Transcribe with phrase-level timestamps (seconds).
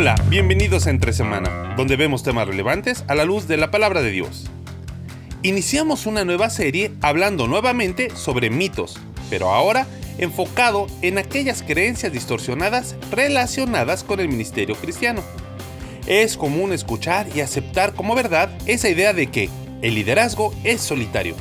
[0.00, 4.00] Hola, bienvenidos a Entre Semana, donde vemos temas relevantes a la luz de la palabra
[4.00, 4.44] de Dios.
[5.42, 8.96] Iniciamos una nueva serie hablando nuevamente sobre mitos,
[9.28, 9.88] pero ahora
[10.18, 15.20] enfocado en aquellas creencias distorsionadas relacionadas con el ministerio cristiano.
[16.06, 19.50] Es común escuchar y aceptar como verdad esa idea de que
[19.82, 21.34] el liderazgo es solitario.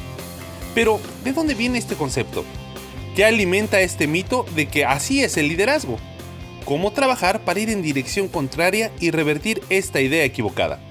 [0.73, 2.43] Pero, ¿de dónde viene este concepto?
[3.15, 5.99] ¿Qué alimenta este mito de que así es el liderazgo?
[6.67, 10.81] ¿Cómo trabajar para ir en dirección contraria y revertir esta idea equivocada?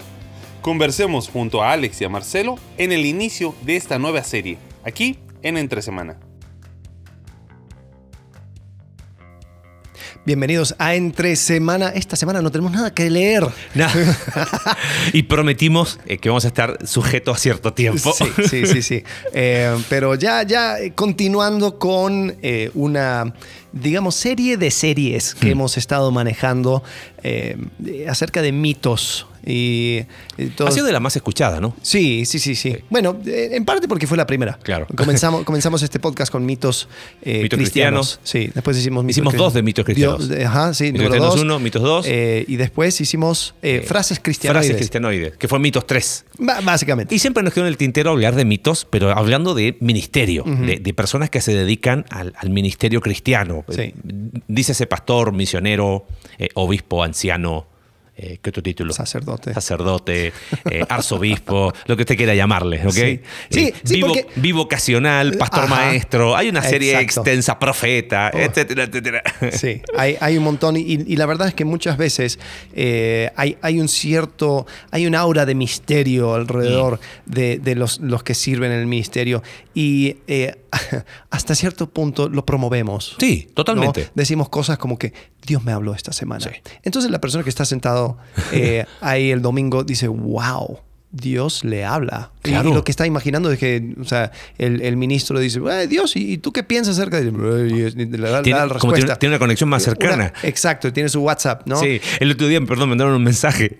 [0.62, 5.18] Conversemos junto a Alex y a Marcelo en el inicio de esta nueva serie, aquí
[5.42, 6.18] en Entre Semana.
[10.26, 11.90] Bienvenidos a Entre Semana.
[11.90, 13.46] Esta semana no tenemos nada que leer.
[15.12, 18.12] y prometimos eh, que vamos a estar sujetos a cierto tiempo.
[18.12, 18.82] Sí, sí, sí.
[18.82, 19.04] sí.
[19.38, 22.36] Eh, pero ya, ya eh, continuando con
[22.74, 23.34] una,
[23.80, 25.52] digamos, serie de series que hmm.
[25.52, 26.82] hemos estado manejando
[28.06, 30.01] acerca de mitos y,
[30.59, 31.76] Ha sido de la más escuchada, ¿no?
[31.80, 32.76] Sí, sí, sí, sí.
[32.90, 34.59] Bueno, eh, en parte porque fue la primera.
[34.60, 34.88] Claro.
[34.96, 36.88] Comenzamos, comenzamos este podcast con mitos,
[37.23, 38.18] eh, cristianos.
[38.24, 40.29] Sí, después hicimos mitos Hicimos dos de mitos cristianos.
[40.45, 40.90] ajá, sí.
[40.90, 42.06] Mitos cristianos uno, mitos dos.
[42.08, 44.66] Eh, y después hicimos frases cristianoides.
[44.66, 46.24] Frases cristianoides, que fue mitos tres.
[46.64, 47.14] básicamente.
[47.14, 50.95] Y siempre nos quedó en el tintero hablar de mitos, pero hablando de ministerio, de,
[50.96, 53.64] personas que se dedican al, ministerio cristiano.
[53.68, 53.95] Sí.
[54.48, 56.06] Dice ese pastor, misionero,
[56.54, 57.66] obispo, anciano,
[58.18, 58.95] eh, ¿qué otro título?
[58.95, 59.52] Sacerdote.
[59.52, 60.32] Sacerdote,
[60.70, 62.95] eh, arzobispo, lo que usted quiera llamarle, ¿ok?
[62.95, 69.22] Sí, sí, vivo, Vivocacional, pastor maestro, hay una serie extensa, profeta, etcétera, etcétera.
[69.53, 72.38] Sí, hay, hay un montón y, la verdad es que muchas veces
[72.75, 78.22] eh, hay, hay un cierto, hay un aura de misterio alrededor de, de los, los,
[78.22, 79.42] que sirven en el ministerio
[79.75, 80.16] y
[81.31, 83.16] hasta cierto punto lo promovemos.
[83.19, 84.10] Sí, totalmente.
[84.15, 85.12] Decimos cosas como que
[85.47, 86.50] Dios me habló esta semana.
[86.82, 88.19] Entonces la persona que está sentado
[88.53, 90.81] eh, ahí el domingo dice, wow.
[91.12, 92.32] Dios le habla.
[92.44, 96.53] Y lo que está imaginando es que o sea, el, ministro dice, Dios, ¿y tú
[96.53, 98.69] qué piensas acerca de le tiene,
[99.19, 100.32] tiene, una conexión más cercana.
[100.42, 101.76] exacto, tiene su WhatsApp, ¿no?
[101.76, 103.78] Sí, el otro día, perdón, me mandaron un mensaje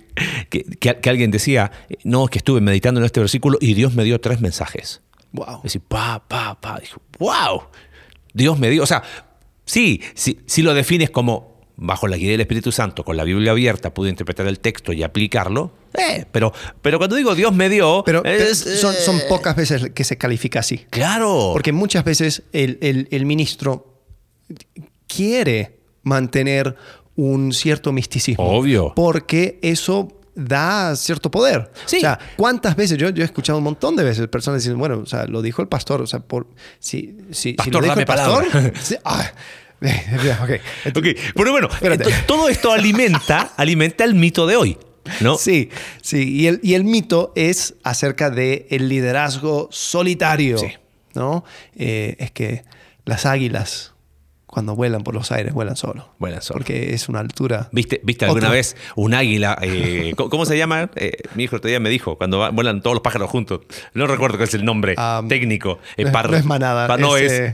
[0.49, 1.73] que, que, alguien decía,
[2.05, 5.03] no, que estuve meditando en este versículo y Dios me dio tres mensajes.
[5.33, 5.63] Wow.
[5.63, 6.81] Decir, pa, pa, pa.
[7.19, 7.65] Wow.
[8.33, 9.03] Dios me dio, o sea,
[9.65, 13.53] sí, sí, si lo defines como bajo la guía del Espíritu Santo, con la Biblia
[13.53, 15.73] abierta, pude interpretar el texto y aplicarlo.
[15.95, 18.03] Eh, pero, pero cuando digo Dios me dio.
[18.05, 18.23] Pero,
[18.55, 20.79] son, son, eh, pocas veces que se califica así.
[20.91, 21.51] Claro.
[21.53, 24.03] Porque muchas veces el, ministro
[25.07, 26.77] quiere mantener
[27.15, 28.45] un cierto misticismo.
[28.45, 28.93] Obvio.
[28.95, 31.71] Porque eso da cierto poder.
[31.87, 31.97] Sí.
[31.97, 32.99] O sea, ¿cuántas veces?
[32.99, 35.63] Yo, yo, he escuchado un montón de veces personas diciendo, bueno, o sea, lo dijo
[35.63, 36.47] el pastor, o sea, por,
[36.79, 38.47] si, si, pastor, lo dijo el pastor,
[39.05, 39.33] ah,
[40.45, 40.61] okay.
[40.95, 41.17] okay.
[41.35, 41.69] Pero bueno,
[42.27, 44.79] todo esto alimenta, alimenta el mito de hoy.
[45.21, 45.39] ¿No?
[45.39, 45.71] Sí,
[46.03, 46.29] sí.
[46.29, 50.59] Y el, y el mito es acerca del el liderazgo solitario.
[50.59, 50.73] Sí.
[51.17, 51.45] ¿no?
[51.75, 52.65] Eh, es que
[53.05, 53.95] las águilas,
[54.57, 56.09] cuando vuelan por los aires, vuelan solo.
[56.19, 56.61] Vuelan solo.
[56.61, 57.69] Porque es una altura.
[57.73, 59.59] ¿Viste, viste alguna vez un águila?
[59.61, 60.89] Eh, ¿cómo, se llama?
[60.97, 63.61] Eh, mi hijo otro día me dijo, cuando vuelan todos los pájaros juntos.
[63.93, 65.79] No recuerdo cuál es el nombre ah, técnico.
[65.99, 66.97] no, es manada.
[66.97, 67.53] no es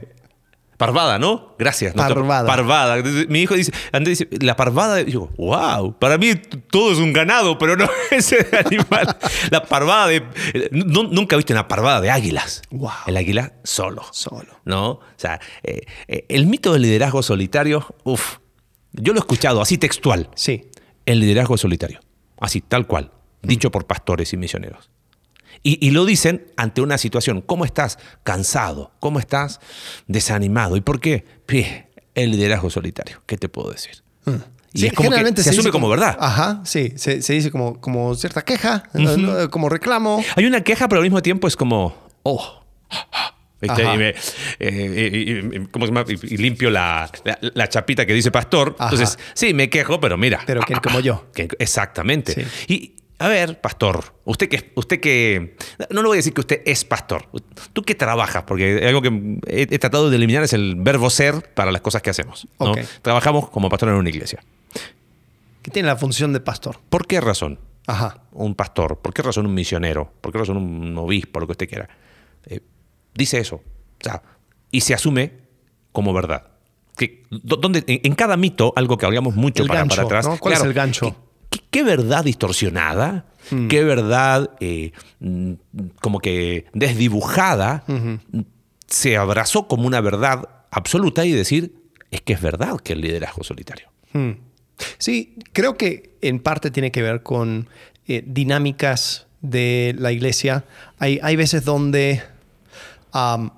[0.77, 1.55] Parvada, ¿no?
[1.59, 1.95] Gracias.
[1.95, 2.47] Parvada.
[2.47, 3.03] parvada.
[3.29, 5.01] mi hijo dice, Andrés dice, la parvada.
[5.01, 6.35] Y digo, wow, para mí
[6.71, 9.17] todo es un ganado, pero no ese animal.
[9.51, 10.25] La parvada de.
[10.73, 12.63] nunca viste una parvada de águilas.
[12.71, 12.91] Wow.
[13.07, 14.05] El águila solo.
[14.11, 14.61] Solo.
[14.65, 14.91] ¿No?
[14.91, 18.39] O sea, eh, eh, el mito del liderazgo solitario, uff,
[18.93, 20.31] yo lo he escuchado así textual.
[20.35, 20.71] Sí.
[21.07, 22.01] El liderazgo solitario.
[22.41, 23.13] Así, tal cual.
[23.43, 24.91] Dicho por pastores y misioneros.
[25.63, 27.41] Y, lo dicen ante una situación.
[27.41, 27.99] ¿Cómo estás?
[28.25, 28.93] Cansado.
[28.99, 29.61] ¿Cómo estás?
[30.07, 30.77] Desanimado.
[30.77, 31.25] ¿Y por qué?
[32.15, 33.23] el liderazgo solitario.
[33.27, 34.03] ¿Qué te puedo decir?
[34.25, 34.33] Mm.
[34.75, 36.17] Y es como que se, asume como, verdad.
[36.19, 36.95] Ajá, sí.
[36.97, 38.85] Se, dice como, como cierta queja,
[39.51, 40.25] como reclamo.
[40.35, 42.63] Hay una queja, pero al mismo tiempo es como, oh.
[43.61, 44.15] Y, me,
[44.59, 45.53] eh,
[46.23, 47.09] y, limpio la,
[47.69, 48.75] chapita que dice pastor.
[48.81, 50.41] Entonces, sí, me quejo, pero mira.
[50.47, 51.27] Pero que como yo.
[51.59, 52.47] exactamente.
[52.67, 55.57] Y, a ver, pastor, usted que, usted que,
[55.91, 57.29] no le voy a decir que usted es pastor,
[57.73, 61.71] tú que trabajas, porque algo que he, tratado de eliminar es el verbo ser para
[61.71, 62.49] las cosas que hacemos.
[63.01, 64.43] Trabajamos como pastor en una iglesia.
[65.63, 66.81] ¿Qué tiene la función de pastor?
[66.89, 67.61] ¿Por qué razón?
[67.87, 68.25] Ajá.
[68.33, 70.13] Un pastor, ¿por qué razón un misionero?
[70.21, 71.89] ¿Por qué razón un obispo, lo que usted quiera?
[72.47, 72.59] Eh,
[73.15, 73.57] dice eso.
[73.57, 74.21] O sea,
[74.73, 75.33] y se asume
[75.93, 76.49] como verdad.
[76.97, 80.29] Que, donde, en, cada mito, algo que hablamos mucho para, para, atrás.
[80.41, 81.17] ¿Cuál es el gancho?
[81.71, 83.69] Qué, verdad distorsionada, hmm.
[83.69, 85.53] qué verdad eh, mm,
[86.01, 87.85] como que desdibujada
[88.87, 91.75] se abrazó como una verdad absoluta y decir,
[92.11, 93.89] es que es verdad que el liderazgo solitario.
[94.13, 94.33] Hmm.
[94.99, 97.69] Sí, creo que en parte tiene que ver con
[98.07, 100.65] eh, dinámicas de la iglesia.
[100.99, 102.23] Hay, hay veces donde
[103.15, 103.51] um,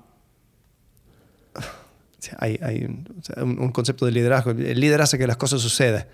[2.39, 4.51] hay, hay un, un, concepto de liderazgo.
[4.51, 6.05] El líder hace que las cosas sucedan.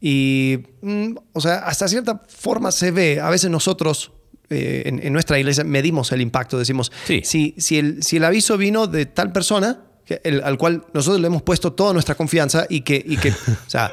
[0.00, 3.20] Y, mm, o sea, hasta cierta forma se ve.
[3.20, 4.12] A veces nosotros
[4.50, 6.58] eh, en, en, nuestra iglesia medimos el impacto.
[6.58, 7.22] Decimos, Sí.
[7.24, 11.20] si, si, el, si el aviso vino de tal persona, que el- al cual nosotros
[11.20, 13.30] le hemos puesto toda nuestra confianza y que, y que
[13.66, 13.90] o sea,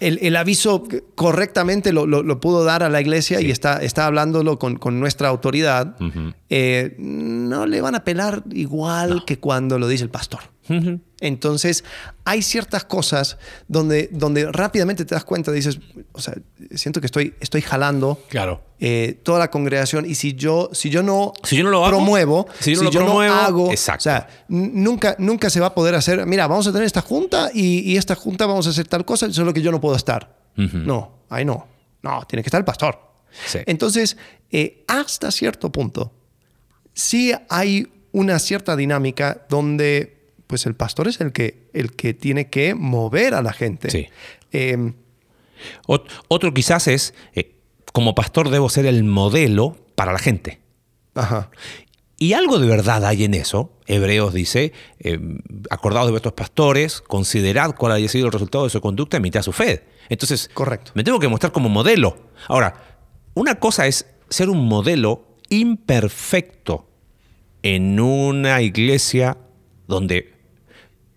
[0.00, 0.84] el, el aviso
[1.14, 5.00] correctamente lo, lo- lo pudo dar a la iglesia y está, está hablándolo con, con
[5.00, 5.96] nuestra autoridad,
[6.50, 10.40] eh, no le van a pelar igual que cuando lo dice el pastor.
[11.20, 11.82] Entonces,
[12.24, 15.78] hay ciertas cosas donde, donde rápidamente te das cuenta, dices,
[16.12, 16.34] o sea,
[16.74, 18.62] siento que estoy, estoy jalando Claro.
[18.80, 21.96] eh, toda la congregación y si yo, si yo no, Si yo no lo hago,
[21.96, 24.00] promuevo, si yo no lo promuevo, hago, exacto.
[24.00, 27.50] o sea, nunca, nunca se va a poder hacer, mira, vamos a tener esta junta
[27.54, 30.36] y, y esta junta vamos a hacer tal cosa, solo que yo no puedo estar.
[30.56, 31.66] No, ahí no.
[32.02, 32.98] No, tiene que estar el pastor.
[33.46, 33.58] Sí.
[33.66, 34.16] Entonces,
[34.50, 36.12] eh, hasta cierto punto,
[36.94, 40.15] sí hay una cierta dinámica donde
[40.46, 43.90] pues el pastor es el que, el que tiene que mover a la gente.
[43.90, 44.06] Sí.
[44.52, 44.92] Eh,
[45.86, 47.56] Ot- Otro quizás es, eh,
[47.92, 50.60] como pastor debo ser el modelo para la gente.
[51.14, 51.50] ajá.
[52.18, 53.72] Y algo de verdad hay en eso.
[53.86, 55.18] Hebreos dice, eh,
[55.68, 59.42] acordados de vuestros pastores, considerad cuál haya sido el resultado de su conducta y imitad
[59.42, 59.84] su fe.
[60.08, 60.92] Entonces, Correcto.
[60.94, 62.16] me tengo que mostrar como modelo.
[62.48, 63.02] Ahora,
[63.34, 66.88] una cosa es ser un modelo imperfecto
[67.62, 69.36] en una iglesia
[69.86, 70.32] donde,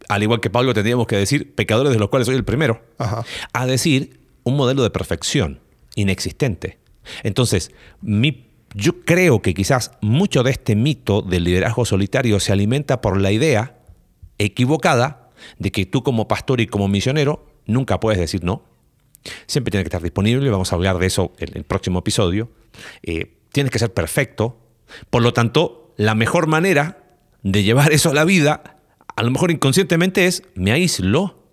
[0.09, 3.23] al igual que Pablo, tendríamos que decir pecadores de los cuales soy el primero, Ajá.
[3.53, 5.61] a decir un modelo de perfección
[5.95, 6.79] inexistente.
[7.23, 7.71] Entonces,
[8.01, 13.19] mi- yo creo que quizás mucho de este mito del liderazgo solitario se alimenta por
[13.19, 13.79] la idea
[14.37, 18.63] equivocada de que tú como pastor y como misionero nunca puedes decir no.
[19.47, 22.49] Siempre tienes que estar disponible, vamos a hablar de eso en el próximo episodio.
[23.03, 24.59] Eh, tienes que ser perfecto.
[25.09, 27.03] Por lo tanto, la mejor manera
[27.43, 28.78] de llevar eso a la vida,
[29.19, 31.43] a lo mejor inconscientemente, es me aíslo.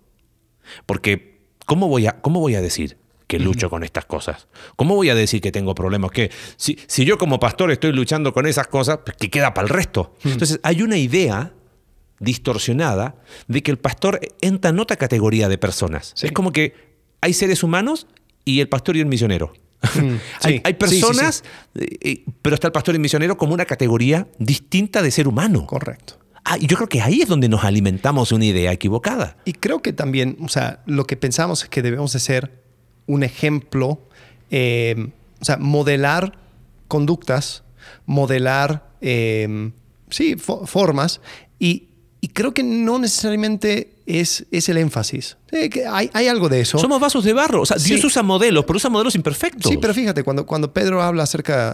[0.85, 2.97] Porque, ¿cómo voy a, cómo voy a decir
[3.27, 4.47] que lucho con estas cosas?
[4.77, 6.11] ¿Cómo voy a decir que tengo problemas?
[6.11, 9.67] Que si, si yo como pastor estoy luchando con esas cosas, pues, ¿qué queda para
[9.67, 10.15] el resto?
[10.23, 11.51] Entonces, hay una idea
[12.21, 13.17] distorsionada
[13.49, 16.13] de que el pastor entra en otra categoría de personas.
[16.15, 16.27] Sí.
[16.27, 16.73] Es como que
[17.19, 18.07] hay seres humanos
[18.45, 19.51] y el pastor y el misionero.
[20.41, 20.61] hay, sí.
[20.63, 20.73] hay sí.
[20.73, 21.43] personas,
[21.75, 25.27] eh, eh, pero está el pastor y el misionero como una categoría distinta de ser
[25.27, 25.65] humano.
[25.67, 26.17] Correcto.
[26.49, 29.35] Ah, y yo creo que ahí es donde nos alimentamos una idea equivocada.
[29.43, 32.63] Y creo que también, o sea, lo que pensamos es que debemos de ser
[33.05, 33.99] un ejemplo,
[34.49, 35.09] eh,
[35.41, 36.37] o sea, modelar
[36.87, 37.63] conductas,
[38.05, 39.71] modelar, eh,
[40.09, 41.19] sí, fo- formas,
[41.59, 41.89] y,
[42.21, 45.37] y creo que no necesariamente es, es el énfasis.
[45.51, 46.77] Eh, que hay, hay algo de eso.
[46.79, 47.61] Somos vasos de barro.
[47.61, 47.89] O sea, Sí.
[47.93, 49.69] Dios usa modelos, pero usa modelos imperfectos.
[49.69, 51.71] Sí, pero fíjate, cuando, cuando Pedro habla acerca,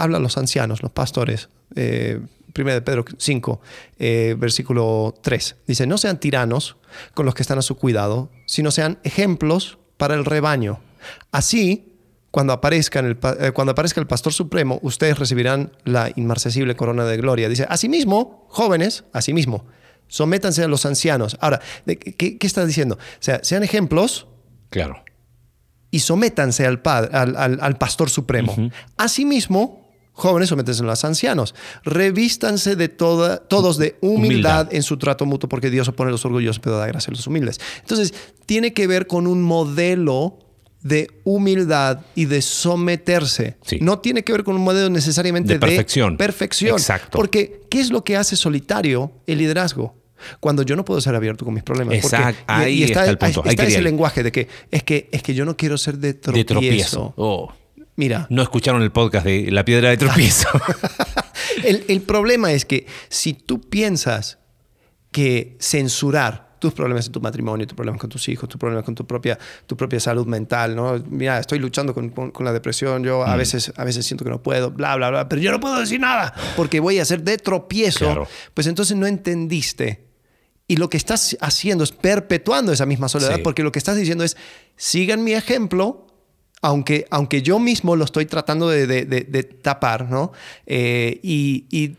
[0.00, 2.20] habla a los ancianos, los pastores, eh,
[2.56, 3.60] 1 de Pedro 5,
[3.98, 6.76] eh, versículo 3, dice, no sean tiranos
[7.14, 10.80] con los que están a su cuidado, sino sean ejemplos para el rebaño.
[11.32, 11.92] Así,
[12.30, 17.16] cuando, aparezcan el eh, cuando aparezca el pastor supremo, ustedes recibirán la inmarcesible corona de
[17.16, 17.48] gloria.
[17.48, 19.64] Dice, asimismo, jóvenes, asimismo,
[20.08, 21.36] sométanse a los ancianos.
[21.40, 22.96] Ahora, ¿de ¿qué, qué está diciendo?
[22.96, 24.26] O sea, sean ejemplos
[24.70, 25.02] Claro.
[25.90, 28.54] y sométanse al, padre, al, al- al pastor supremo.
[28.96, 29.85] Asimismo,
[30.16, 31.54] jóvenes, sométanse a los ancianos.
[31.84, 34.74] Revístanse de toda, todos de humildad, Humildad.
[34.74, 37.26] en su trato mutuo, porque Dios opone a los orgullosos, pero da gracia a los
[37.26, 37.60] humildes.
[37.80, 38.12] Entonces,
[38.46, 40.38] tiene que ver con un modelo
[40.82, 43.56] de humildad y de someterse.
[43.64, 43.78] Sí.
[43.80, 46.16] No tiene que ver con un modelo necesariamente De de, perfección.
[46.16, 46.72] perfección.
[46.78, 47.16] Exacto.
[47.18, 49.96] Porque, ¿qué es lo que hace solitario el liderazgo?
[50.40, 51.98] Cuando yo no puedo ser abierto con mis problemas.
[52.00, 52.40] Porque- Exacto.
[52.48, 53.42] y- Ahí y está el punto.
[53.44, 53.84] Ahí Está ese ir.
[53.84, 56.38] lenguaje de que es, que es que yo no quiero ser de tropiezo.
[56.38, 57.14] De tropiezo.
[57.16, 57.52] Oh.
[57.96, 60.48] Mira, No escucharon el podcast de La Piedra de Tropiezo.
[61.64, 64.38] el, el problema es que si tú piensas
[65.10, 68.94] que censurar tus problemas en tu matrimonio, tus problemas con tus hijos, tus problemas con
[68.94, 71.02] tu propia, tu propia salud mental, ¿no?
[71.08, 73.28] Mira, estoy luchando con, con- con la depresión, yo Mm.
[73.30, 75.78] a, veces, a veces siento que no puedo, bla, bla, bla, pero yo no puedo
[75.78, 78.06] decir nada porque voy a ser de tropiezo.
[78.06, 78.28] Claro.
[78.54, 80.06] Pues entonces no entendiste.
[80.68, 83.42] Y lo que estás haciendo es perpetuando esa misma soledad Sí.
[83.42, 84.36] porque lo que estás diciendo es,
[84.76, 86.05] sigan mi ejemplo,
[86.66, 90.32] aunque, aunque yo mismo lo estoy tratando de, de- de- de tapar, ¿no?
[90.66, 91.96] Eh, y, y-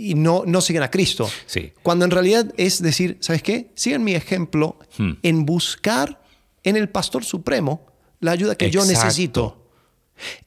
[0.00, 1.28] y no, no siguen a Cristo.
[1.46, 1.72] Sí.
[1.82, 3.70] Cuando en realidad es decir, ¿sabes qué?
[3.74, 5.12] Sigan mi ejemplo Hmm.
[5.22, 6.20] en buscar
[6.64, 7.84] en el Pastor Supremo
[8.20, 9.68] la ayuda que yo necesito.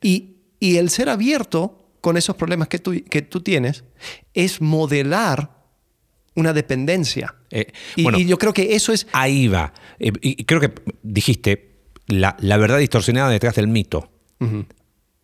[0.02, 3.84] Y, y el ser abierto con esos problemas que tú, que tú tienes
[4.34, 5.52] es modelar
[6.36, 7.36] una dependencia.
[7.50, 9.06] Eh, y, bueno, y yo creo que eso es...
[9.12, 9.74] Ahí va.
[10.00, 10.72] Eh, y creo que
[11.04, 11.71] dijiste,
[12.12, 14.10] la, la verdad distorsionada detrás del mito.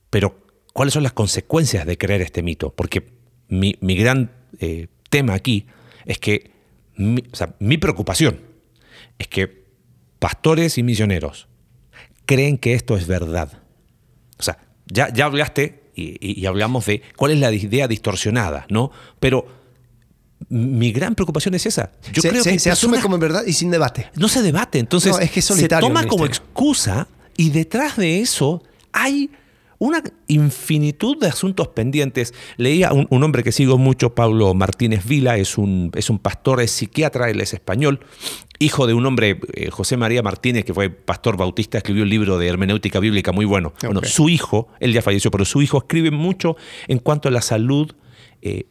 [0.09, 0.39] Pero,
[0.73, 2.73] ¿cuáles son las consecuencias de creer este mito?
[2.73, 3.07] Porque
[3.49, 5.65] mi, mi gran eh, tema aquí
[6.05, 6.51] es que,
[6.95, 8.39] mi, o sea, mi preocupación
[9.19, 9.65] es que
[10.19, 11.47] pastores y misioneros
[12.25, 13.61] creen que esto es verdad.
[14.39, 18.65] O sea, ya, ya hablaste y, y- y hablamos de cuál es la idea distorsionada,
[18.69, 18.91] ¿no?
[19.19, 19.47] Pero
[20.49, 21.91] mi gran preocupación es esa.
[22.13, 24.09] Yo se creo se- que se asume como verdad y sin debate.
[24.15, 24.79] no se debate.
[24.79, 28.63] Entonces, No, es que es se toma como excusa y detrás de eso
[28.93, 29.29] hay
[29.79, 32.33] una infinitud de asuntos pendientes.
[32.57, 36.61] Leía un, un hombre que sigo mucho, Pablo Martínez Vila, es un, es un pastor,
[36.61, 37.99] es psiquiatra, él es español,
[38.57, 42.39] hijo de un hombre, eh, José María Martínez, que fue pastor bautista, escribió un libro
[42.39, 43.73] de hermenéutica bíblica muy bueno.
[43.83, 46.55] Bueno, su hijo, él ya falleció, pero su hijo escribe mucho
[46.87, 47.93] en cuanto a la salud,
[48.41, 48.65] eh,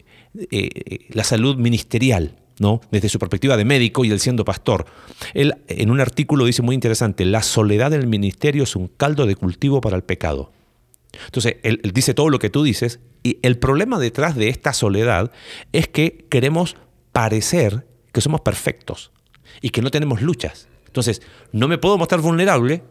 [0.51, 2.81] eh, la salud ministerial, ¿no?
[2.91, 4.87] Desde su perspectiva de médico y él siendo pastor.
[5.35, 9.37] Él en un artículo dice muy interesante, la soledad del ministerio es un caldo de
[9.37, 10.53] cultivo para el pecado.
[11.27, 14.73] Entonces, él, él dice todo lo que tú dices y el problema detrás de esta
[14.73, 15.33] soledad
[15.73, 16.77] es que queremos
[17.13, 19.13] parecer que somos perfectos
[19.61, 20.69] y que no tenemos luchas.
[20.87, 22.83] Entonces, no me puedo mostrar vulnerable.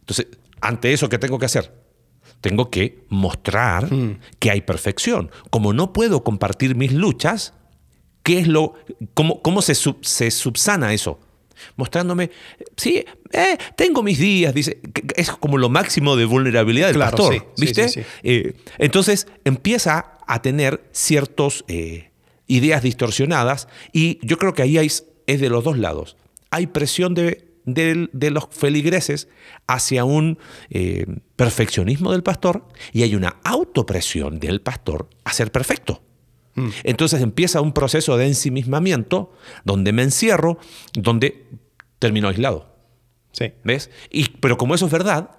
[0.00, 0.26] Entonces,
[0.60, 1.83] ante eso, ¿qué tengo que hacer?
[2.44, 3.88] Tengo que mostrar
[4.38, 5.30] que hay perfección.
[5.48, 7.54] Como no puedo compartir mis luchas,
[8.22, 8.74] ¿qué es lo,
[9.14, 11.18] cómo, cómo se, sub- se subsana eso?
[11.76, 12.30] Mostrándome,
[12.76, 14.78] sí, eh, tengo mis días, dice,
[15.16, 17.88] es como lo máximo de vulnerabilidad del Claro, pastor, sí, ¿viste?
[17.88, 18.06] sí, sí.
[18.22, 21.64] Eh, entonces empieza a tener ciertas
[22.46, 26.18] ideas distorsionadas y yo creo que ahí hay, es de los dos lados.
[26.50, 29.28] Hay presión de, del- de los feligreses
[29.66, 30.38] hacia un
[30.70, 31.06] eh,
[31.36, 36.02] perfeccionismo del pastor y hay una autopresión del pastor a ser perfecto.
[36.84, 39.32] Entonces empieza un proceso de ensimismamiento
[39.64, 40.58] donde me encierro,
[40.92, 41.46] donde
[41.98, 42.76] termino aislado.
[43.32, 43.52] Sí.
[43.64, 43.90] ¿Ves?
[44.08, 45.30] Y, pero como eso es verdad,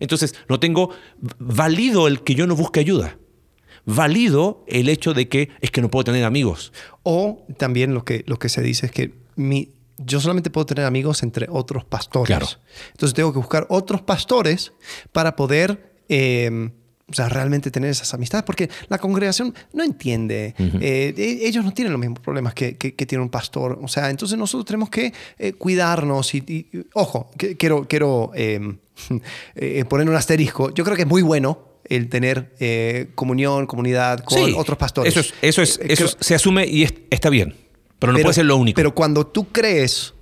[0.00, 0.90] entonces no tengo
[1.38, 3.18] válido el que yo no busque ayuda.
[3.84, 6.72] Válido el hecho de que es que no puedo tener amigos.
[7.02, 10.84] O también lo que, lo que se dice es que mi, yo solamente puedo tener
[10.84, 12.26] amigos entre otros pastores.
[12.36, 12.46] Claro.
[12.92, 14.72] Entonces tengo que buscar otros pastores
[15.12, 16.70] para poder eh,
[17.08, 20.54] o sea, realmente tener esas amistades, porque la congregación no entiende.
[20.58, 23.78] Eh, e- ellos no tienen los mismos problemas que, que- que tiene un pastor.
[23.80, 28.76] O sea, entonces nosotros tenemos que eh, cuidarnos y, y- ojo, que- quiero, quiero eh,
[29.54, 30.74] eh, poner un asterisco.
[30.74, 35.16] Yo creo que es muy bueno el tener eh, comunión, comunidad con Sí, otros pastores.
[35.16, 37.54] Eso, es, eso, es, eso creo- se asume y es- está bien,
[37.98, 38.76] pero no puede ser lo único.
[38.76, 40.14] Pero cuando tú crees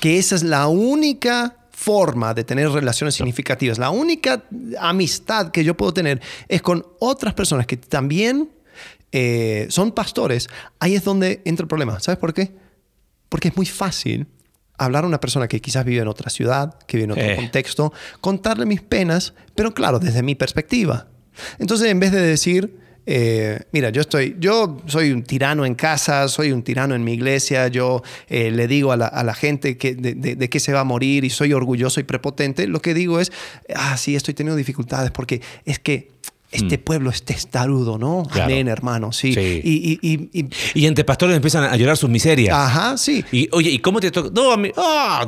[0.00, 4.44] que esa es la única forma de tener relaciones significativas, la única
[4.80, 8.50] amistad que yo puedo tener es con otras personas que también
[9.12, 10.48] eh, son pastores,
[10.80, 12.00] ahí es donde entra el problema.
[12.00, 12.54] ¿Sabes por qué?
[13.28, 14.26] Porque es muy fácil
[14.78, 17.36] hablar a una persona que quizás vive en otra ciudad, que vive en otro Eh.
[17.36, 21.08] contexto, contarle mis penas, pero claro, desde mi perspectiva.
[21.58, 26.26] Entonces, en vez de decir, eh, mira, yo estoy, yo soy un tirano en casa,
[26.28, 29.76] soy un tirano en mi iglesia, yo eh, le digo a la, a la gente
[29.78, 32.80] que, de, de, de qué se va a morir y soy orgulloso y prepotente, lo
[32.82, 33.32] que digo es,
[33.74, 36.10] ah, sí, estoy teniendo dificultades porque es que
[36.52, 38.22] este pueblo es testarudo, ¿no?
[38.22, 38.26] Mm.
[38.28, 38.44] Claro.
[38.52, 39.34] Amén, hermano, sí.
[39.34, 39.60] Sí.
[39.62, 42.56] Y, y- y- y- Y entre pastores empiezan a llorar sus miserias.
[42.56, 43.22] ajá, sí.
[43.32, 44.30] Y oye, ¿y cómo te toca?
[44.32, 45.26] No, a mí- ah,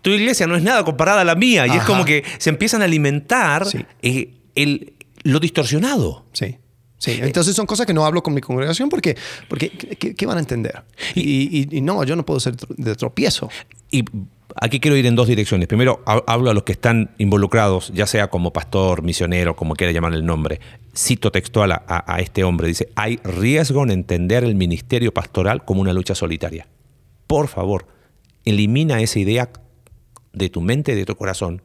[0.00, 1.66] tu iglesia no es nada comparada a la mía.
[1.66, 3.78] Y es como que se empiezan a alimentar Sí.
[4.00, 6.24] eh, el, lo distorsionado.
[6.32, 6.56] Sí.
[6.98, 9.16] Sí, entonces son cosas que no hablo con mi congregación porque,
[9.48, 10.82] porque ¿qué, qué van a entender?
[11.14, 13.48] Y, y- y no, yo no puedo ser de tropiezo.
[13.90, 14.04] Y
[14.56, 15.68] aquí quiero ir en dos direcciones.
[15.68, 19.92] Primero, ha- hablo a los que están involucrados, ya sea como pastor, misionero, como quiera
[19.92, 20.60] llamar el nombre.
[20.96, 22.66] Cito textual a, a- a este hombre.
[22.66, 26.66] Dice, hay riesgo en entender el ministerio pastoral como una lucha solitaria.
[27.28, 27.86] Por favor,
[28.44, 29.50] elimina esa idea
[30.32, 31.62] de tu mente y de tu corazón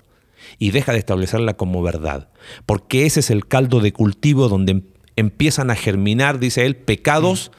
[0.59, 2.29] y deja de establecerla como verdad.
[2.67, 4.83] Porque ese es el caldo de cultivo donde
[5.15, 7.51] empiezan a germinar, dice él, pecados,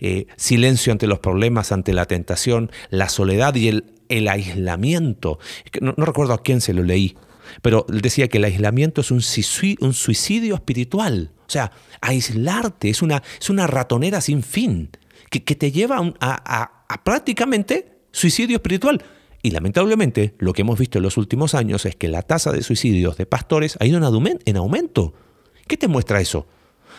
[0.00, 5.38] eh, silencio ante los problemas, ante la tentación, la soledad y el, el aislamiento.
[5.80, 7.16] No, no recuerdo a quién se lo leí,
[7.62, 11.32] pero él decía que el aislamiento es un, suicidio, un suicidio espiritual.
[11.46, 14.90] O sea, aislarte es una, es una ratonera sin fin
[15.30, 19.02] que, que te lleva a, prácticamente suicidio espiritual.
[19.42, 22.62] Y lamentablemente lo que hemos visto en los últimos años es que la tasa de
[22.62, 25.14] suicidios de pastores ha ido en aumento.
[25.68, 26.46] ¿Qué te muestra eso?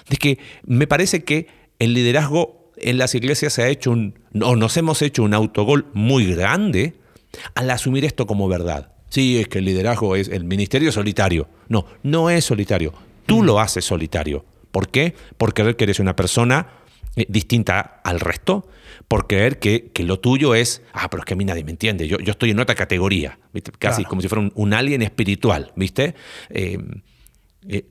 [0.09, 1.47] De que me parece que
[1.79, 5.87] el liderazgo en las iglesias se ha hecho un, o nos hemos hecho un autogol
[5.93, 6.95] muy grande
[7.55, 8.93] al asumir esto como verdad.
[9.09, 11.47] Sí, es que el liderazgo es el ministerio solitario.
[11.69, 12.93] No, no es solitario.
[13.25, 14.45] Tú lo haces solitario.
[14.71, 15.15] ¿Por qué?
[15.37, 16.67] Por creer que eres una persona
[17.15, 18.67] eh, distinta al resto
[19.07, 21.71] por creer que, que lo tuyo es, ah, pero es que a mí nadie me
[21.71, 23.71] entiende, yo, yo estoy en otra categoría, ¿viste?
[23.71, 24.09] casi Claro.
[24.09, 26.15] como si fuera un, un alien espiritual, ¿viste?
[26.49, 26.77] Eh,
[27.67, 27.85] eh,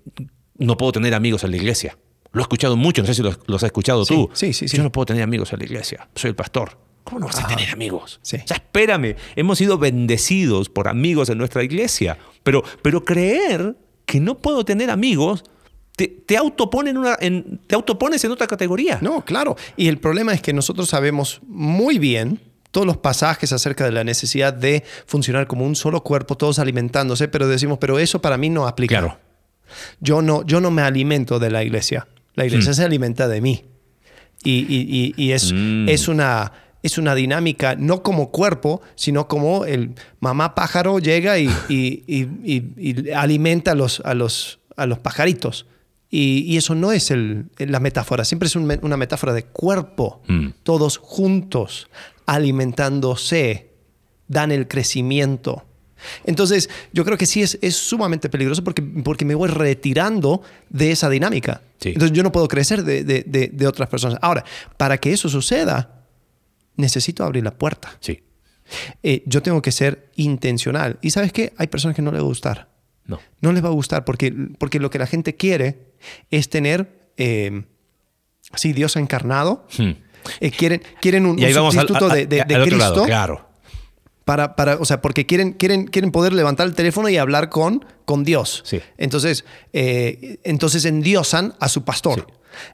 [0.58, 1.96] no puedo tener amigos en la iglesia.
[2.36, 4.30] Lo he escuchado mucho, no sé si los, los has escuchado Sí, tú.
[4.34, 4.76] sí, sí, sí.
[4.76, 6.78] Yo no puedo tener amigos en la iglesia, soy el pastor.
[7.02, 8.18] ¿Cómo no vas a Ah, tener amigos?
[8.22, 8.36] sí.
[8.44, 14.20] O sea, espérame, hemos sido bendecidos por amigos en nuestra iglesia, pero, pero creer que
[14.20, 15.44] no puedo tener amigos
[15.96, 18.98] te, te, autopone en una, en- te autopones en otra categoría.
[19.00, 19.56] No, claro.
[19.78, 22.38] Y el problema es que nosotros sabemos muy bien
[22.70, 27.28] todos los pasajes acerca de la necesidad de funcionar como un solo cuerpo, todos alimentándose,
[27.28, 28.98] pero decimos, pero eso para mí no aplica.
[28.98, 29.18] Claro.
[30.00, 32.06] Yo no, yo no me alimento de la iglesia.
[32.36, 33.64] La iglesia se alimenta de mí.
[34.44, 35.88] Y, y- y- y es, Mm.
[35.88, 36.52] es, una,
[36.82, 41.48] es una dinámica, no como cuerpo, sino como el mamá pájaro llega y,
[43.16, 45.66] alimenta a los, a los, a los pajaritos.
[46.08, 50.22] Y, eso no es el- la metáfora, siempre es un una metáfora de cuerpo.
[50.28, 50.48] Mm.
[50.62, 51.88] Todos juntos,
[52.26, 53.70] alimentándose,
[54.28, 55.64] dan el crecimiento.
[56.24, 60.92] Entonces, yo creo que sí es, es sumamente peligroso porque, porque me voy retirando de
[60.92, 61.62] esa dinámica.
[61.80, 61.90] Sí.
[61.90, 64.18] Entonces, yo no puedo crecer de, de- de- de otras personas.
[64.22, 64.44] Ahora,
[64.76, 66.04] para que eso suceda,
[66.76, 67.96] necesito abrir la puerta.
[68.00, 68.22] Sí.
[69.02, 70.98] Eh, yo tengo que ser intencional.
[71.02, 71.52] ¿Y sabes qué?
[71.56, 72.68] Hay personas que no les va a gustar.
[73.04, 73.20] No.
[73.40, 75.92] No les va a gustar porque, porque lo que la gente quiere
[76.30, 77.62] es tener, eh,
[78.52, 79.66] así, Dios encarnado.
[79.78, 79.92] Hmm.
[80.40, 82.26] Eh, quieren, quieren un, Y ahí un vamos al, de,
[82.64, 82.76] Cristo.
[82.76, 83.45] lado, claro.
[84.26, 87.84] Para, para, o sea, porque quieren, quieren, quieren poder levantar el teléfono y hablar con,
[88.04, 88.62] con Dios.
[88.66, 88.80] Sí.
[88.98, 92.26] Entonces, eh, entonces endiosan a su pastor.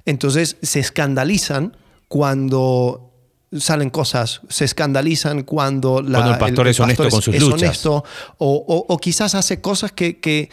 [0.07, 1.77] Entonces se escandalizan
[2.09, 3.11] cuando
[3.53, 7.61] salen cosas, se escandalizan cuando, la- Cuando el pastor es honesto con sus es luchas.
[7.63, 8.05] honesto,
[8.39, 10.49] o, o- o quizás hace cosas que, que-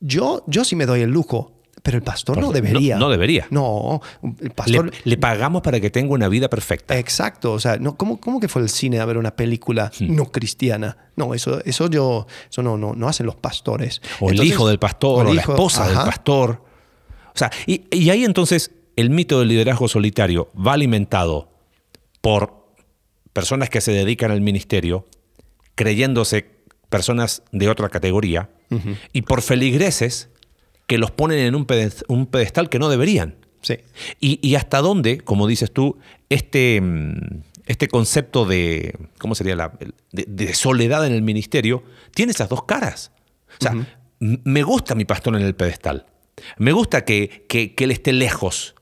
[0.00, 1.51] yo, yo sí me doy el lujo,
[1.82, 2.94] pero el pastor no debería.
[2.96, 3.46] no- no debería.
[3.50, 4.92] No, el Le, pastor...
[5.04, 6.96] le pagamos para que tenga una vida perfecta.
[6.98, 10.14] Exacto, o sea, no, ¿cómo, ¿cómo que fue al cine a ver una película Hmm.
[10.14, 10.96] no cristiana?
[11.16, 14.00] No, eso, eso yo, eso no, no, no hacen los pastores.
[14.20, 16.62] o el hijo del pastor, o, el la hijo- esposa del pastor.
[17.34, 21.50] O sea, y, y ahí entonces el mito del liderazgo solitario va alimentado
[22.20, 22.62] por
[23.32, 25.06] personas que se dedican al ministerio,
[25.74, 26.46] creyéndose
[26.88, 28.50] personas de otra categoría,
[29.12, 30.28] y por feligreses
[30.92, 33.36] que los ponen en un pedest- un pedestal que no deberían.
[33.62, 33.76] Sí,
[34.20, 35.96] Y, y hasta dónde, como dices tú,
[36.28, 37.14] este, mm,
[37.64, 39.56] este concepto de, ¿cómo sería?
[39.56, 39.72] La,
[40.10, 41.82] de, de soledad en el ministerio
[42.14, 43.10] tiene esas dos caras.
[43.58, 43.72] O sea,
[44.20, 46.04] me gusta mi pastor en el pedestal.
[46.58, 48.74] Me gusta que, que- que él esté lejos.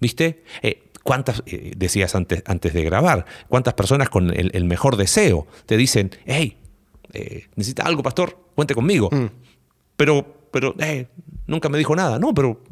[0.00, 0.42] ¿Viste?
[0.60, 5.46] Eh, ¿Cuántas, eh, decías antes, antes de grabar, cuántas personas con el, el mejor deseo
[5.64, 6.58] te dicen, hey,
[7.14, 8.36] eh, ¿necesita algo, pastor?
[8.54, 9.08] Cuente conmigo.
[9.96, 11.06] Pero, pero, eh,
[11.46, 12.18] nunca me dijo nada.
[12.18, 12.62] No, pero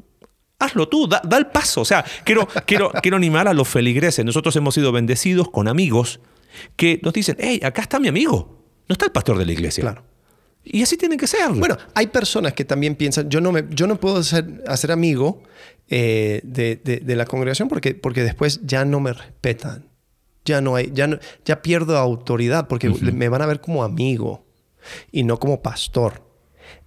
[0.59, 1.81] hazlo tú, da, da el paso.
[1.81, 4.25] O sea, quiero, quiero, quiero animar a los feligreses.
[4.25, 6.21] Nosotros hemos sido bendecidos con amigos
[6.77, 8.59] que nos dicen, hey, acá está mi amigo.
[8.89, 9.83] No está el pastor de la iglesia.
[9.83, 10.05] Claro.
[10.65, 11.51] Y así tienen que ser.
[11.51, 15.43] Bueno, hay personas que también piensan, yo no, me, yo no puedo ser, hacer amigo
[15.89, 19.89] eh, de, de- de la congregación porque, porque después ya no me respetan.
[20.45, 24.45] Ya no hay, ya, no- ya pierdo autoridad porque me van a ver como amigo
[25.11, 26.23] y no como pastor.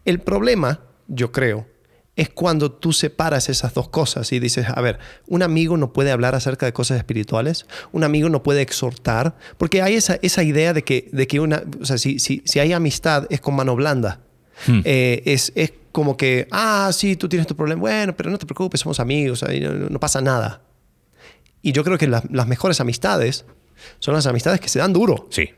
[0.06, 1.68] El problema, yo creo,
[2.16, 6.12] es cuando tú separas esas dos cosas y dices, a ver, un amigo no puede
[6.12, 10.74] hablar acerca de cosas espirituales, un amigo no puede exhortar, porque hay esa, esa idea
[10.74, 13.76] de que, de que una, o sea, si, si, si hay amistad es con mano
[13.76, 14.22] blanda.
[14.86, 18.46] Eh, es, es como que, ah, sí, tú tienes tu problema, bueno, pero no te
[18.46, 20.62] preocupes, somos amigos, no, no pasa nada.
[21.62, 23.44] Y yo creo que las- las mejores amistades
[24.00, 25.28] son las amistades que se dan duro.
[25.32, 25.50] Sí.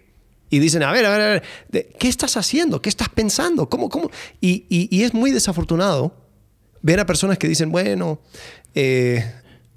[0.49, 1.25] Y dicen, a ver, a ver, a
[1.69, 2.81] ver, ¿qué estás haciendo?
[2.81, 3.69] ¿Qué estás pensando?
[3.69, 4.09] ¿Cómo, cómo?
[4.41, 6.15] Y, y- y es muy desafortunado
[6.81, 8.19] ver a personas que dicen, bueno,
[8.75, 9.23] eh,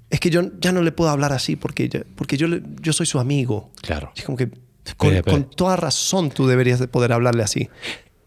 [0.09, 2.47] es que yo ya no le puedo hablar así porque, yo- porque yo,
[2.81, 3.71] yo soy su amigo.
[3.81, 4.11] Claro.
[4.15, 4.49] Es como que
[4.97, 7.69] con, toda razón tú deberías de poder hablarle así.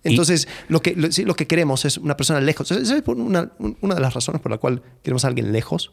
[0.02, 2.68] Entonces, lo, que, lo, sí, lo que queremos es una persona lejos.
[2.68, 5.92] ¿Sabes por una, una de las razones por la cual queremos a alguien lejos?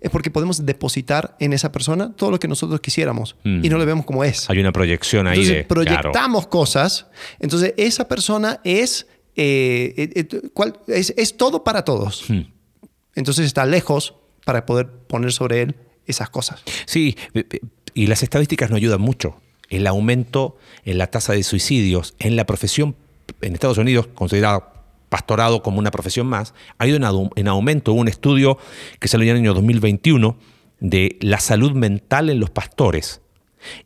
[0.00, 3.64] Es porque podemos depositar en esa persona todo lo que nosotros quisiéramos Mm.
[3.64, 4.50] y no le vemos como es.
[4.50, 5.64] Hay una proyección ahí Entonces de.
[5.64, 6.50] proyectamos claro.
[6.50, 7.06] cosas.
[7.38, 9.06] Entonces esa persona es,
[9.40, 10.80] eh, eh, eh, ¿cuál?
[10.88, 12.28] es, es todo para todos.
[12.28, 12.42] Hmm.
[13.14, 16.62] Entonces está lejos para poder poner sobre él esas cosas.
[16.86, 17.16] Sí,
[17.94, 19.40] y las estadísticas no ayudan mucho.
[19.68, 22.96] El aumento en la tasa de suicidios en la profesión
[23.40, 24.72] en Estados Unidos, considerada
[25.08, 27.92] pastorado como una profesión más, ha ido en aumento.
[27.92, 28.58] Hubo un estudio
[28.98, 30.36] que salió en el año 2021
[30.80, 33.20] de la salud mental en los pastores.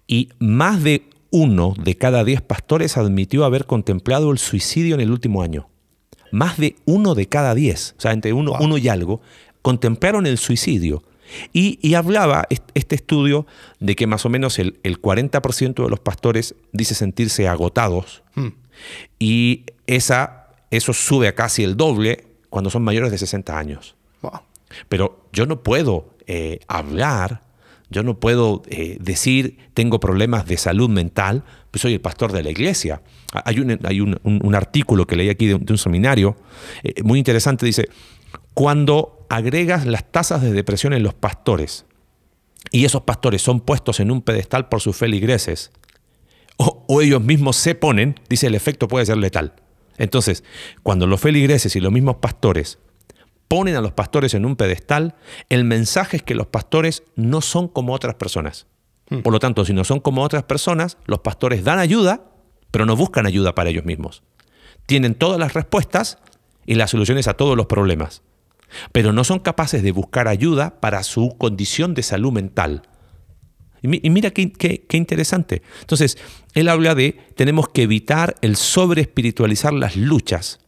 [0.07, 5.11] Y más de uno de cada diez pastores admitió haber contemplado el suicidio en el
[5.11, 5.69] último año.
[6.31, 8.63] Más de uno de cada diez, o sea, entre uno, Wow.
[8.65, 9.21] uno y algo,
[9.63, 11.03] contemplaron el suicidio.
[11.53, 13.47] Y, y hablaba est- este estudio
[13.81, 18.49] de que más o menos el, el 40% de los pastores dice sentirse agotados Hmm.
[19.19, 23.95] y esa, eso sube a casi el doble cuando son mayores de 60 años.
[24.21, 24.41] Wow.
[24.89, 27.43] Pero yo no puedo eh, hablar,
[27.93, 32.43] yo no puedo eh, decir tengo problemas de salud mental, pues soy el pastor de
[32.43, 33.03] la iglesia.
[33.33, 36.37] Ah, Hay un, hay un, un- artículo que leí aquí de un, de un seminario
[36.83, 37.89] eh, muy interesante, dice,
[38.55, 41.87] cuando agregas las tasas de depresión en los pastores
[42.71, 45.71] y esos pastores son puestos en un pedestal por sus feligreses,
[46.59, 49.55] o, o ellos mismos se ponen, dice el efecto puede ser letal.
[49.99, 50.45] Entonces,
[50.83, 52.79] cuando los feligreses y los mismos pastores
[53.53, 55.15] ponen a los pastores en un pedestal,
[55.51, 58.67] el mensaje es que los pastores no son como otras personas.
[59.23, 62.31] Por lo tanto, si no son como otras personas, los pastores dan ayuda,
[62.71, 64.23] pero no buscan ayuda para ellos mismos.
[64.87, 66.17] Tienen todas las respuestas
[66.65, 68.23] y las soluciones a todos los problemas,
[68.91, 72.89] pero no son capaces de buscar ayuda para su condición de salud mental.
[73.83, 75.61] Y, mi- y mira qué, qué- qué interesante.
[75.83, 76.17] Entonces,
[76.55, 80.59] él habla de tenemos que evitar el sobreespiritualizar las luchas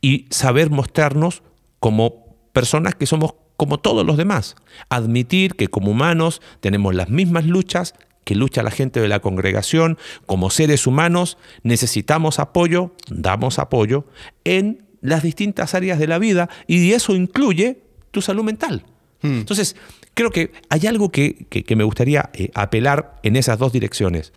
[0.00, 1.44] y saber mostrarnos
[1.78, 2.23] como
[2.54, 4.56] personas que somos como todos los demás.
[4.88, 7.92] Admitir que como humanos tenemos las mismas luchas
[8.24, 9.98] que lucha la gente de la congregación.
[10.24, 14.06] Como seres humanos necesitamos apoyo, damos apoyo
[14.44, 18.84] en las distintas áreas de la vida y eso incluye tu salud mental.
[19.22, 19.74] Entonces,
[20.14, 24.32] creo que hay algo que, que- que me gustaría eh, apelar en esas dos direcciones.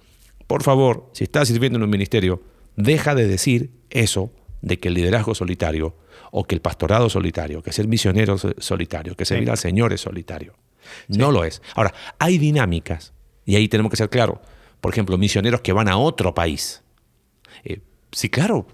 [0.48, 2.42] Por favor, si estás sirviendo en un ministerio,
[2.78, 5.94] deja de decir eso de que el liderazgo solitario
[6.40, 9.52] o que el pastorado solitario, que ser misionero so- solitario, que servir Sí.
[9.52, 10.54] al Señor es solitario.
[11.08, 11.62] No lo es.
[11.76, 13.14] Ahora, hay dinámicas
[13.46, 14.38] y ahí tenemos que ser claros.
[14.80, 16.84] Por ejemplo, misioneros que van a otro país.
[17.64, 18.68] Eh, sí, claro,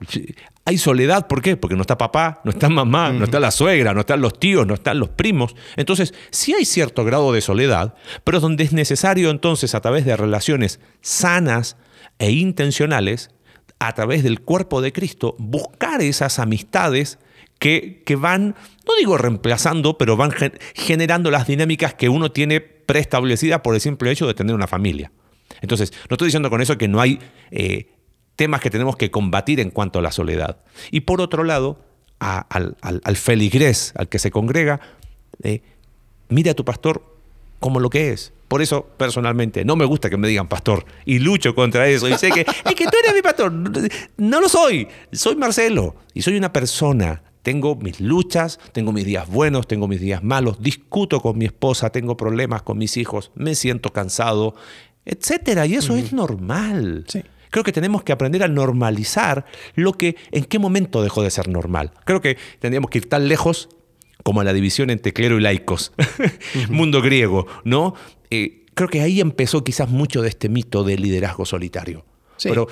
[0.65, 1.27] hay soledad.
[1.27, 1.55] ¿Por qué?
[1.55, 4.67] Porque no está papá, no está mamá, no está la suegra, no están los tíos,
[4.67, 5.55] no están los primos.
[5.77, 7.95] Entonces, sí hay cierto grado de soledad,
[8.25, 11.77] pero donde es necesario entonces, a través de relaciones sanas
[12.19, 13.31] e intencionales,
[13.79, 17.19] a través del cuerpo de Cristo, buscar esas amistades
[17.63, 22.59] que, que van, no digo reemplazando, pero van gen- generando las dinámicas que uno tiene
[22.59, 25.13] preestablecidas por el simple hecho de tener una familia.
[25.61, 27.19] Entonces, no estoy diciendo con eso que no hay
[27.51, 27.87] eh,
[28.35, 30.57] temas que tenemos que combatir en cuanto a la soledad.
[30.91, 31.79] Y por otro lado,
[32.19, 34.81] a- al, al- al feligrés, al que se congrega,
[35.41, 35.61] eh,
[36.27, 37.01] mira a tu pastor
[37.61, 38.33] como lo que es.
[38.49, 42.09] Por eso, personalmente, no me gusta que me digan pastor y lucho contra eso.
[42.09, 43.53] Y sé que, es que tú eres mi pastor.
[44.17, 44.85] No lo soy.
[45.13, 47.23] Soy Marcelo y soy una persona.
[47.43, 51.91] Tengo mis luchas, tengo mis días buenos, tengo mis días malos, discuto con mi esposa,
[51.91, 54.55] tengo problemas con mis hijos, me siento cansado,
[55.05, 55.65] etcétera.
[55.65, 57.05] Y eso es normal.
[57.07, 57.21] Sí.
[57.53, 61.49] Creo que tenemos que aprender a normalizar lo que, en qué momento dejó de ser
[61.49, 61.91] normal.
[62.03, 63.69] Creo que tendríamos que ir tan lejos
[64.23, 65.93] como a la división entre clero y laicos,
[66.69, 67.93] mundo griego, ¿no?
[68.31, 72.05] Eh, creo que ahí empezó quizás mucho de este mito del liderazgo solitario.
[72.37, 72.49] Sí.
[72.49, 72.67] Pero,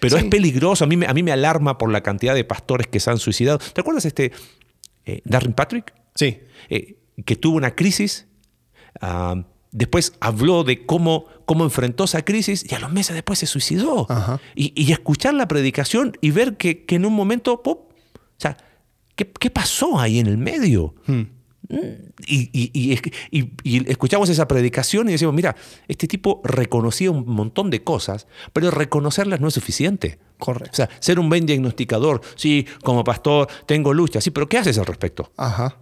[0.00, 0.24] pero Sí.
[0.24, 3.00] es peligroso, a mí, me, a mí me alarma por la cantidad de pastores que
[3.00, 3.58] se han suicidado.
[3.58, 4.32] ¿Te acuerdas este
[5.04, 5.94] eh, Darren Patrick?
[6.14, 6.40] Sí.
[6.68, 8.26] eh, que tuvo una crisis.
[9.00, 9.34] ah,
[9.70, 14.06] después habló de cómo, cómo enfrentó esa crisis y a los meses después se suicidó.
[14.54, 17.90] Y, y escuchar la predicación y ver que, que en un momento, ¡pop!
[17.92, 18.56] o sea,
[19.16, 20.94] ¿qué, qué pasó ahí en el medio?
[21.06, 21.22] Hmm.
[22.26, 22.98] Y, y-
[23.62, 25.54] y escuchamos esa predicación y decimos, mira,
[25.86, 30.18] este tipo reconocía un montón de cosas, pero reconocerlas no es suficiente.
[30.38, 30.70] Correcto.
[30.72, 34.78] O sea, ser un buen diagnosticador, sí, como pastor tengo lucha, sí, pero ¿qué haces
[34.78, 35.32] al respecto?
[35.36, 35.76] Ajá.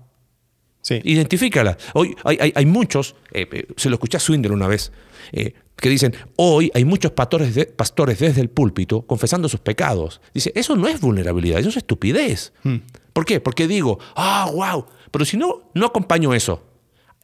[0.82, 1.00] Sí.
[1.04, 1.76] Identifícala.
[1.94, 4.92] Hoy hay, hay- hay muchos, eh, eh, se lo escuché a Swindler una vez,
[5.32, 10.20] eh, que dicen, hoy hay muchos pastores, de- pastores desde el púlpito confesando sus pecados.
[10.32, 12.52] Dice, eso no es vulnerabilidad, eso es estupidez.
[13.12, 13.40] ¿Por qué?
[13.40, 16.62] Porque digo, ah, wow, pero si no, no acompaño eso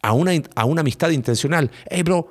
[0.03, 1.71] a una, a una amistad intencional.
[1.89, 2.29] Hey, bro,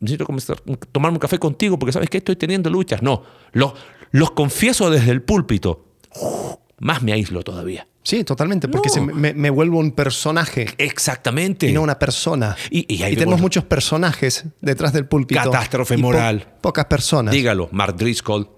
[0.00, 0.60] necesito comenzar-
[0.92, 3.02] tomarme un café contigo porque sabes que estoy teniendo luchas.
[3.02, 3.72] No, los,
[4.10, 5.86] los confieso desde el púlpito.
[6.20, 7.86] Uf, más me aíslo todavía.
[8.02, 8.94] Sí, totalmente, porque No.
[8.94, 11.68] se me, me vuelvo un personaje Exactamente.
[11.68, 12.54] y no una persona.
[12.70, 15.40] Y- tenemos muchos personajes detrás del púlpito.
[15.42, 16.46] Catástrofe po- moral.
[16.60, 17.32] pocas personas.
[17.32, 18.50] Dígalo, Mark Driscoll,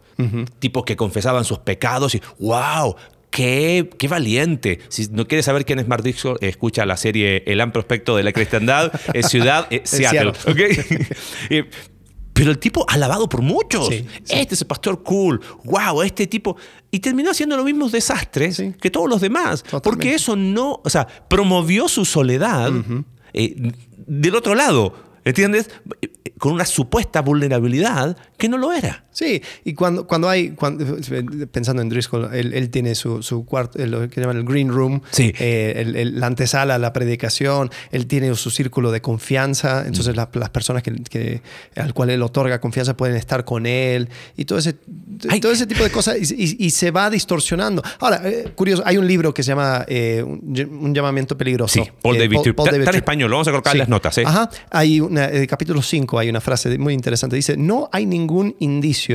[0.59, 2.97] tipos que confesaban sus pecados y ¡wow!
[3.37, 4.79] Qué, ¡Qué valiente!
[4.89, 8.23] Si no quieres saber quién es Mark Driscoll, escucha la serie El Amplio Prospecto de
[8.23, 10.33] la Cristiandad, es ciudad, eh, Seattle.
[11.51, 11.69] Eh,
[12.33, 13.89] Pero el tipo alabado por muchos.
[13.89, 14.35] Sí, sí.
[14.39, 15.41] Este es el pastor cool.
[15.65, 16.01] ¡Wow!
[16.03, 16.57] Este tipo.
[16.91, 18.73] Y terminó haciendo los mismos desastres Sí.
[18.81, 19.63] que todos los demás.
[19.63, 19.85] Totalmente.
[19.91, 20.81] Porque eso no.
[20.83, 22.73] O sea, promovió su soledad
[23.35, 23.73] eh,
[24.07, 24.95] del otro lado.
[25.27, 25.69] ¿Entiendes?
[26.39, 29.06] Con una supuesta vulnerabilidad que no lo era.
[29.17, 30.85] Sí, y cuando, cuando hay, cuando,
[31.51, 35.01] pensando en Driscoll, él, él tiene su, su cuarto, lo que llaman el green room,
[35.11, 35.33] Sí.
[35.39, 40.19] eh, el- el- la antesala la predicación, él tiene su círculo de confianza, entonces Mm.
[40.19, 41.41] la- las personas que, que-
[41.77, 44.77] al cual él otorga confianza pueden estar con él y todo ese,
[45.31, 45.41] Ay.
[45.41, 47.83] todo ese tipo de cosas y, y- y se va distorsionando.
[48.01, 50.43] Ahora, eh, curioso, hay un libro que se llama eh, un,
[50.83, 51.83] un llamamiento peligroso.
[51.83, 52.59] Sí, Paul Eh, David Tripp.
[52.61, 54.19] Está- está en español, lo vamos a colocar en las notas.
[54.19, 54.51] Ajá.
[54.71, 57.35] Hay una, en el capítulo 5 hay una frase muy interesante.
[57.35, 59.06] Dice, no hay ningún indicio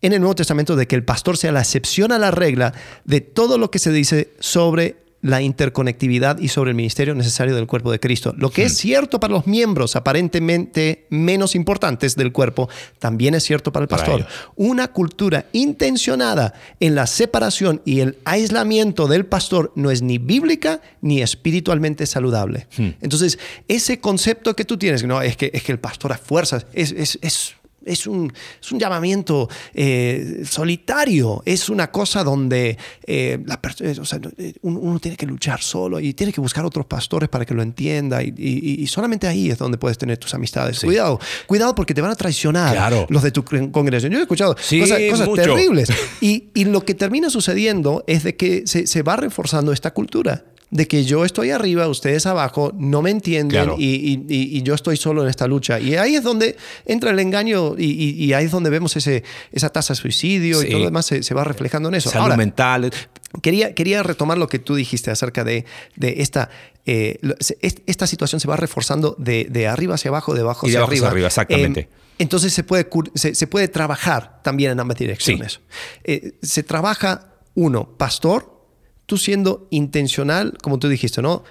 [0.00, 2.72] en el Nuevo Testamento de que el pastor sea la excepción a la regla
[3.04, 7.68] de todo lo que se dice sobre la interconectividad y sobre el ministerio necesario del
[7.68, 8.34] cuerpo de Cristo.
[8.36, 13.72] Lo que es cierto para los miembros aparentemente menos importantes del cuerpo, también es cierto
[13.72, 14.26] para el pastor.
[14.56, 20.80] Una cultura intencionada en la separación y el aislamiento del pastor no es ni bíblica
[21.00, 22.66] ni espiritualmente saludable.
[23.00, 26.66] Entonces, ese concepto que tú tienes, no, es que, es que el pastor a fuerzas,
[26.72, 27.54] es, es, es-
[27.86, 34.04] es un, es un llamamiento eh, solitario, es una cosa donde eh, la eh, o
[34.04, 37.44] sea, eh, uno, uno tiene que luchar solo y tiene que buscar otros pastores para
[37.44, 40.80] que lo entienda y, y- y solamente ahí es donde puedes tener tus amistades.
[40.80, 43.06] Cuidado, cuidado porque te van a traicionar Claro.
[43.08, 44.12] los de tu congregación.
[44.12, 45.88] Yo he escuchado Sí, cosas, cosas terribles.
[46.20, 50.44] Y, y lo que termina sucediendo es de que se, se va reforzando esta cultura.
[50.72, 53.76] De que yo estoy arriba, ustedes abajo, no me entienden Claro.
[53.78, 55.78] y, y- y- y yo estoy solo en esta lucha.
[55.78, 56.56] Y ahí es donde
[56.86, 60.66] entra el engaño y, ahí es donde vemos ese, esa tasa de suicidio Sí.
[60.66, 62.08] y todo lo demás se, se va reflejando en eso.
[62.08, 62.90] Salud Ahora, mental.
[63.42, 66.48] Quería, quería retomar lo que tú dijiste acerca de, de esta,
[66.86, 67.18] eh,
[67.86, 70.80] esta situación se va reforzando de, de arriba hacia abajo, de abajo Y de hacia
[70.80, 71.06] abajo arriba.
[71.06, 71.80] hacia arriba, exactamente.
[71.80, 75.60] Eh, entonces se puede, se, se puede trabajar también en ambas direcciones.
[76.04, 78.61] Eh, se trabaja, uno, pastor,
[79.06, 81.44] tú siendo intencional, como tú dijiste, ¿no?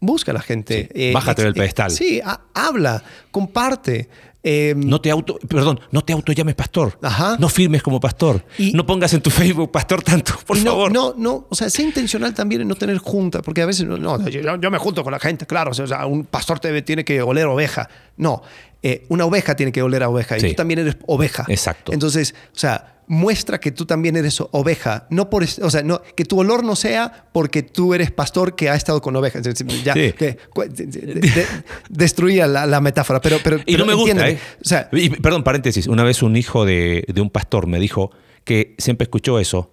[0.00, 0.88] Busca a la gente.
[0.94, 1.90] Sí, bájate del pedestal.
[1.90, 4.08] Sí, ha- habla, comparte.
[4.44, 6.96] Eh, No te auto, perdón, no te auto llames pastor.
[7.02, 7.36] Ajá.
[7.40, 8.44] No firmes como pastor.
[8.56, 10.92] Y- no pongas en tu Facebook pastor tanto, por no, favor.
[10.92, 13.96] No, no, o sea, sea intencional también en no tener junta, porque a veces, no,
[13.98, 17.04] no, yo, yo me junto con la gente, claro, o sea, un pastor te- tiene
[17.04, 17.88] que oler oveja.
[18.16, 18.42] No,
[18.80, 21.44] eh, una oveja tiene que oler a oveja y tú también eres oveja.
[21.48, 21.92] Exacto.
[21.92, 26.24] Entonces, o sea, muestra que tú también eres oveja, no por, o sea, no, que
[26.24, 29.42] tu olor no sea porque tú eres pastor que ha estado con ovejas.
[29.82, 30.12] Ya, Sí.
[30.12, 31.46] que- cu- de- de- de-
[31.88, 34.28] destruía la, la metáfora, pero, pero, Y pero no me gusta.
[34.28, 34.38] ¿eh?
[34.62, 35.86] O sea, Y, perdón, paréntesis.
[35.86, 38.10] Una vez un hijo de, un pastor me dijo
[38.44, 39.72] que siempre escuchó eso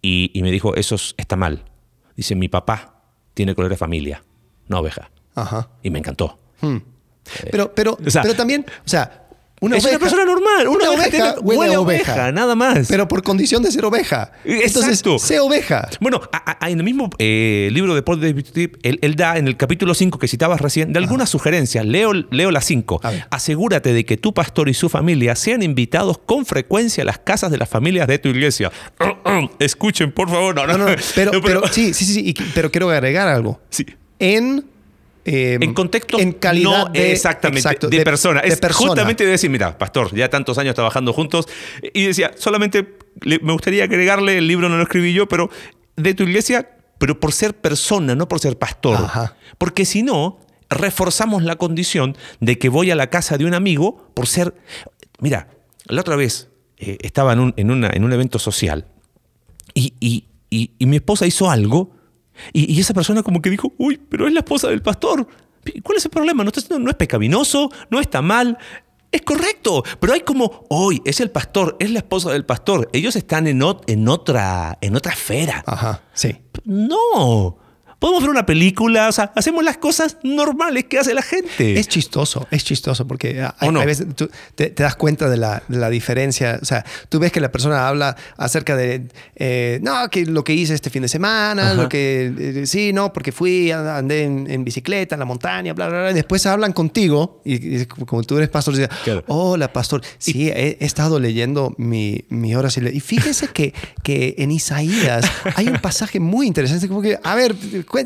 [0.00, 1.64] y, y me dijo, eso es- está mal.
[2.16, 3.02] Dice, mi papá
[3.34, 4.22] tiene color de familia,
[4.68, 5.10] no oveja.
[5.34, 5.68] ajá.
[5.82, 6.38] Y me encantó.
[7.50, 9.27] Pero, pero, O sea, pero también, o sea,
[9.60, 10.68] una es una oveja- persona normal.
[10.68, 12.32] Una, oveja, tiene- huele a oveja, oveja.
[12.32, 12.88] nada más.
[12.88, 14.32] Pero por condición de ser oveja.
[14.44, 15.18] Entonces, Exacto.
[15.18, 15.88] sé oveja.
[16.00, 19.36] Bueno, a- a- en el mismo eh, libro de Paul David Tripp, él, él da
[19.36, 21.84] en el capítulo 5 que citabas recién, de algunas sugerencias.
[21.84, 23.00] Leo, leo las 5.
[23.02, 23.26] A ver.
[23.30, 27.50] Asegúrate de que tu pastor y su familia sean invitados con frecuencia a las casas
[27.50, 28.70] de las familias de tu iglesia.
[29.58, 30.54] Escuchen, por favor.
[30.54, 33.60] No, no, No, no, pero, pero sí, sí, sí, sí, y- pero quiero agregar algo.
[33.70, 33.86] Sí.
[34.18, 34.64] En.
[35.28, 37.12] Eh, En contexto, En calidad no de.
[37.12, 38.40] exactamente, exacto, de, persona.
[38.40, 38.88] de es persona.
[38.88, 41.46] justamente de decir, mira, pastor, ya tantos años trabajando juntos,
[41.92, 45.50] y decía, solamente le- me gustaría agregarle, el libro no lo escribí yo, pero
[45.96, 48.96] de tu iglesia, pero por ser persona, no por ser pastor.
[48.96, 49.36] Ajá.
[49.58, 54.10] Porque si no, reforzamos la condición de que voy a la casa de un amigo
[54.14, 54.54] por ser...
[55.20, 55.48] Mira,
[55.86, 58.86] la otra vez eh, estaba en un, en, una- en un evento social
[59.74, 61.90] y, y- y- y mi esposa hizo algo
[62.52, 65.26] y, y esa persona como que dijo, uy, pero es la esposa del pastor.
[65.82, 66.44] ¿Cuál es el problema?
[66.44, 68.56] No, está- no es pecaminoso, no está mal.
[69.10, 72.90] Es correcto, pero hay como, hoy es el pastor, es la esposa del pastor.
[72.92, 75.62] Ellos están en, ot- en, otra, en otra esfera.
[75.66, 76.36] Ajá, sí.
[76.64, 77.58] No.
[77.98, 81.78] Podemos ver una película, o sea, hacemos las cosas normales que hace la gente.
[81.78, 83.80] Es chistoso, es chistoso porque hay, ¿O no?
[83.80, 86.58] hay veces tú te, te das cuenta de la, de la diferencia.
[86.62, 90.54] O sea, tú ves que la persona habla acerca de, eh, no, que lo que
[90.54, 91.74] hice este fin de semana, Ajá.
[91.74, 95.88] lo que, eh, sí, no, porque fui, andé en, en bicicleta, en la montaña, bla,
[95.88, 96.10] bla, bla.
[96.12, 99.24] Y después hablan contigo y, y como tú eres pastor, dices, Claro.
[99.26, 100.02] hola, pastor.
[100.18, 105.24] Sí, he, he estado leyendo mi, mi hora y fíjese que, que en Isaías
[105.56, 107.54] hay un pasaje muy interesante, como que, a ver,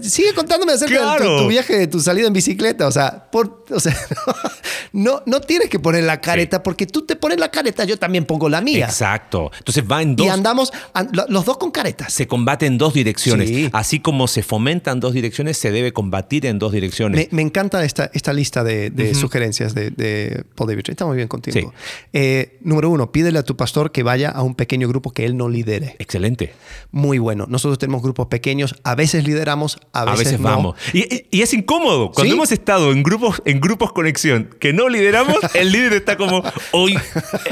[0.03, 2.87] sigue contándome acerca de tu- viaje, de tu salida en bicicleta.
[2.87, 3.97] O sea, por, o sea
[4.93, 8.25] no, no tienes que poner la careta, porque tú te pones la careta, yo también
[8.25, 8.87] pongo la mía.
[8.87, 9.51] Exacto.
[9.59, 10.27] Entonces va en dos.
[10.27, 12.13] Y andamos an- lo- los dos con caretas.
[12.13, 13.49] se combate en dos direcciones.
[13.49, 13.71] Sí.
[13.73, 17.29] Así como se fomentan dos direcciones, se debe combatir en dos direcciones.
[17.31, 20.85] Me, me encanta esta, esta lista de, de sugerencias de, de Paul David.
[20.89, 21.73] Está muy bien contigo.
[21.73, 21.77] Sí.
[22.13, 25.37] Eh, número uno, pídele a tu pastor que vaya a un pequeño grupo que él
[25.37, 25.97] no lidere.
[25.99, 26.53] Excelente.
[26.91, 27.47] Muy bueno.
[27.49, 30.49] Nosotros tenemos grupos pequeños, a veces lideramos, vamos, a veces, A veces no.
[30.49, 30.77] vamos.
[30.93, 32.11] Y, y es incómodo.
[32.13, 32.37] Cuando ¿Sí?
[32.37, 36.99] hemos estado en grupos, en grupos conexión que no lideramos, el líder está como, hoy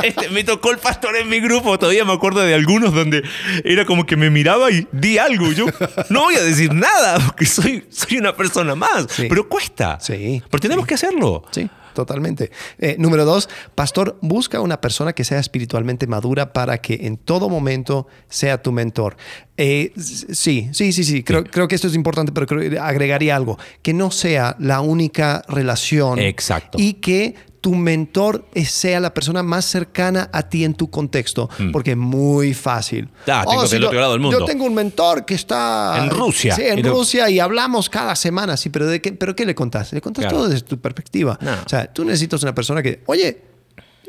[0.02, 1.78] este, me tocó el pastor en mi grupo.
[1.78, 3.22] Todavía me acuerdo de algunos donde
[3.64, 5.52] era como que me miraba y di algo.
[5.52, 5.66] Yo
[6.08, 9.06] no voy a decir nada porque soy, soy una persona más.
[9.10, 9.26] Sí.
[9.28, 9.98] Pero cuesta.
[10.00, 11.44] Sí, Pero tenemos que hacerlo.
[11.50, 12.50] Sí, totalmente.
[12.78, 17.48] Eh, número dos, pastor, busca una persona que sea espiritualmente madura para que en todo
[17.48, 19.16] momento sea tu mentor.
[19.56, 21.22] Eh, sí, sí, sí, sí.
[21.22, 23.58] Creo, creo que esto es importante, pero creo agregaría algo.
[23.82, 26.18] Que no sea la única relación.
[26.18, 26.78] Exacto.
[26.80, 31.90] Y que tu mentor sea la persona más cercana a ti en tu contexto, porque
[31.92, 33.04] es muy fácil.
[33.26, 33.30] Mm.
[33.30, 34.38] Ah, tengo del yo- otro lado del mundo.
[34.38, 36.54] Yo tengo un mentor que está En Rusia.
[36.56, 39.54] Sí, en Y Rusia y hablamos cada semana, sí, pero ¿de qué, pero ¿qué le
[39.54, 39.92] contás?
[39.92, 40.38] Le contás Claro.
[40.38, 41.38] todo desde tu perspectiva.
[41.42, 41.52] No.
[41.52, 43.42] O sea, tú necesitas una persona que, oye,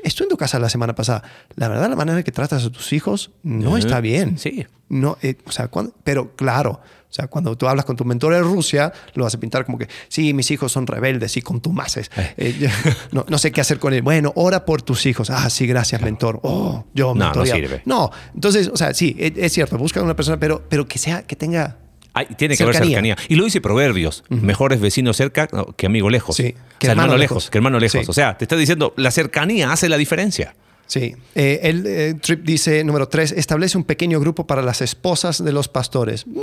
[0.03, 1.21] estuve en tu casa la semana pasada.
[1.55, 4.37] La verdad, la manera en que tratas a tus hijos no está bien.
[4.37, 4.65] Sí.
[4.89, 6.81] No, eh, o sea, cuando- pero claro,
[7.11, 9.77] o sea, cuando tú hablas con tu mentor en Rusia, lo vas a pintar como
[9.77, 12.09] que, sí, mis hijos son rebeldes y contumaces.
[12.37, 12.69] Eh, yo-
[13.11, 14.01] no, no sé qué hacer con él.
[14.01, 15.29] Bueno, ora por tus hijos.
[15.29, 16.39] Ah, sí, gracias, mentor.
[16.43, 17.81] Oh, yo No, no sirve.
[17.85, 21.23] No, entonces, o sea, sí, es, es cierto, busca una persona, pero, pero que sea,
[21.23, 21.77] que tenga
[22.13, 23.15] Ay, tiene que haber Cercanía.
[23.29, 24.23] Y lo dice Proverbios.
[24.29, 25.47] Mejores vecinos cerca
[25.77, 26.35] que amigo lejos.
[26.35, 27.35] Sí, O que sea, hermano hermano lejos.
[27.43, 27.49] lejos.
[27.49, 28.01] Que hermano lejos.
[28.01, 28.09] Sí.
[28.09, 30.53] O sea, te está diciendo, la cercanía hace la diferencia.
[30.91, 31.15] Sí.
[31.35, 35.53] Eh, el eh, Trip dice, número tres, establece un pequeño grupo para las esposas de
[35.53, 36.27] los pastores.
[36.27, 36.39] Mm,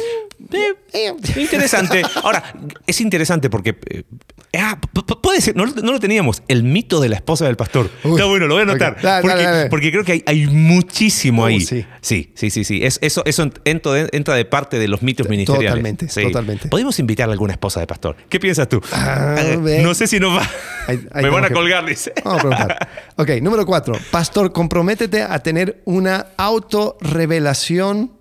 [0.94, 2.00] eh, Interesante.
[2.22, 2.54] Ahora,
[2.86, 3.76] es interesante porque.
[3.90, 4.04] eh,
[4.58, 4.80] ah,
[5.22, 6.42] puede ser, no, lo- no lo teníamos.
[6.48, 7.90] El mito de la esposa del pastor.
[8.04, 8.12] Uy.
[8.12, 8.96] Está bueno, lo voy a anotar.
[9.02, 9.68] Dale, porque, dale, dale.
[9.70, 11.60] porque creo que hay, hay muchísimo Uh, ahí.
[11.60, 11.84] sí.
[12.00, 12.64] sí, sí, sí.
[12.64, 12.80] sí.
[12.82, 15.68] Es- eso eso entra, de, parte de los mitos ministeriales.
[15.72, 16.22] Totalmente, Sí.
[16.22, 16.68] totalmente.
[16.70, 18.16] Podemos invitar a alguna esposa de pastor.
[18.30, 18.80] ¿Qué piensas tú?
[18.92, 19.82] Ah, Eh, ve.
[19.82, 20.48] no sé si nos va.
[20.86, 22.14] Ahí- ahí Me van a que- colgar, dice.
[22.24, 22.88] Vamos a preguntar.
[23.16, 23.94] Ok, número cuatro.
[24.10, 28.12] Pastor, comprométete a tener una autorrevelación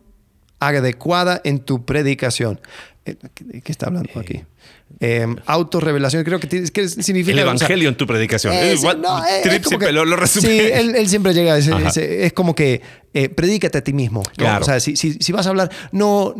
[0.60, 2.60] adecuada en tu predicación.
[3.06, 3.16] Eh,
[3.64, 4.44] ¿Qué, está hablando aquí?
[5.00, 7.32] Eh, autorrevelación, creo que, que significa...
[7.34, 8.54] El o sea, evangelio en tu predicación.
[8.54, 10.28] Eh, Eh, what- no, eh, es que- lo, lo.
[10.28, 11.90] Sí, él, él siempre llega a ese, Ajá.
[11.90, 12.82] ese- es como que
[13.14, 14.24] eh, predícate a ti mismo.
[14.24, 14.32] ¿no?
[14.36, 14.62] Claro.
[14.62, 16.34] O sea, si, si- si vas a hablar, no...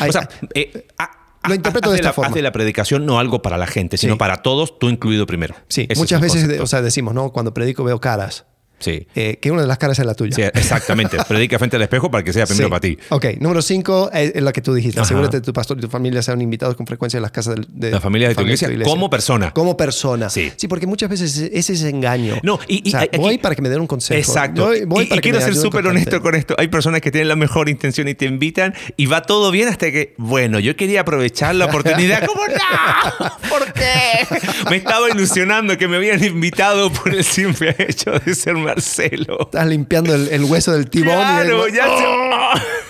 [0.00, 1.10] hay- O sea, eh, a-
[1.48, 2.28] Lo interpreto de esta la, forma.
[2.28, 4.18] haz de la predicación no algo para la gente, sino Sí.
[4.18, 5.54] para todos, tú incluido primero.
[5.68, 7.32] sí, es muchas veces o sea, decimos, ¿no?
[7.32, 8.44] Cuando predico veo caras.
[8.78, 9.06] Sí.
[9.14, 10.34] Eh, que una de las caras es la tuya.
[10.36, 11.16] Sí, exactamente.
[11.28, 12.70] Predica frente al espejo para que sea primero Sí.
[12.70, 12.98] para ti.
[13.10, 15.00] Ok, número cinco es, es la que tú dijiste.
[15.00, 15.06] Ajá.
[15.06, 17.66] Asegúrate que tu pastor y tu familia sean invitados con frecuencia a las casas del-
[17.70, 19.52] de, La familia de tu iglesia, como persona.
[19.52, 20.28] Como persona.
[20.30, 20.52] Sí.
[20.68, 22.36] porque muchas veces ese es engaño.
[22.42, 24.18] No, y, y O sea, aquí- voy para que me den un consejo.
[24.18, 24.66] Exacto.
[24.66, 26.54] Voy, voy y, para y que quiero ser súper honesto con esto.
[26.58, 29.90] Hay personas que tienen la mejor intención y te invitan y va todo bien hasta
[29.90, 32.24] que, bueno, yo quería aprovechar la oportunidad.
[32.26, 33.48] ¿Cómo no?
[33.48, 34.26] ¿Por qué?
[34.70, 39.38] Me estaba ilusionando que me habían invitado por el simple hecho de ser Marcelo.
[39.42, 41.14] Estás limpiando el, el hueso del tibón.
[41.16, 42.04] Claro, y ya se...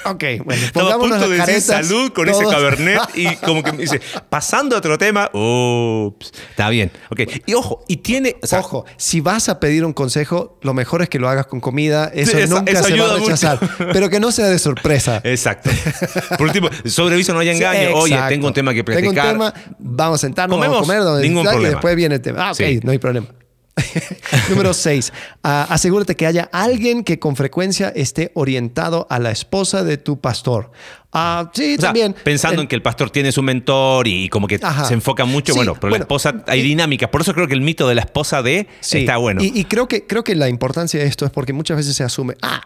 [0.06, 3.78] Ok, bueno, Estaba a punto de decir salud con ese cabernet y como que me
[3.78, 6.90] dice, pasando a otro tema, ups, está bien.
[7.10, 8.36] Ok, y ojo, y tiene...
[8.42, 11.46] o sea, Ojo, si vas a pedir un consejo, lo mejor es que lo hagas
[11.46, 12.10] con comida.
[12.14, 13.58] Eso, nunca eso se va ayuda a rechazar.
[13.62, 13.74] mucho.
[13.92, 15.20] Pero que no sea de sorpresa.
[15.24, 15.70] Exacto.
[16.36, 17.88] Por último, sobre aviso no hay engaño.
[17.88, 19.32] Sí, Oye, tengo un tema que Tengo un platicar.
[19.32, 21.74] tema, vamos a sentarnos, Comemos, vamos a comer, donde ningún sea, y problema.
[21.76, 22.48] después viene el tema.
[22.48, 22.80] Ah, ok, Sí.
[22.82, 23.26] no hay problema.
[24.50, 25.12] Número 6.
[25.42, 30.70] asegúrate que haya alguien que con frecuencia esté orientado a la esposa de tu pastor.
[31.12, 32.14] Ah, sí, O sea, también.
[32.24, 34.84] pensando El- en que el pastor tiene su mentor y como que Ajá.
[34.84, 37.10] se enfoca mucho, Sí, bueno, pero bueno, la esposa hay y- dinámica.
[37.10, 38.98] Por eso creo que el mito de la esposa de Sí.
[38.98, 39.42] está bueno.
[39.42, 42.02] Y, y creo, que, creo que la importancia de esto es porque muchas veces se
[42.04, 42.60] asume, ah,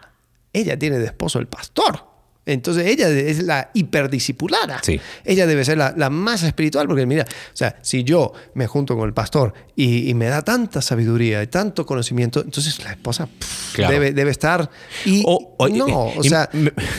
[0.53, 2.08] ella tiene de esposo el pastor.
[2.51, 4.79] Entonces ella es la hiperdiscipulada.
[4.83, 4.99] Sí.
[5.23, 8.95] Ella debe ser la, la más espiritual porque mira, o sea, si yo me junto
[8.97, 13.27] con el pastor y, y me da tanta sabiduría y tanto conocimiento, entonces la esposa
[13.27, 13.93] pff, Claro.
[13.93, 14.69] debe, debe estar...
[15.05, 16.49] Y O- o- no, o sea,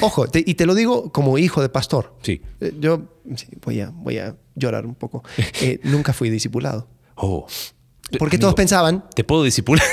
[0.00, 2.14] ojo, te- y te lo digo como hijo de pastor.
[2.22, 2.40] Sí.
[2.60, 5.22] Eh, Yo sí, voy, a, voy a llorar un poco.
[5.62, 6.88] Eh, nunca fui discipulado.
[7.16, 7.46] Oh.
[8.18, 9.84] Porque Amigo, todos pensaban, Te puedo disipular.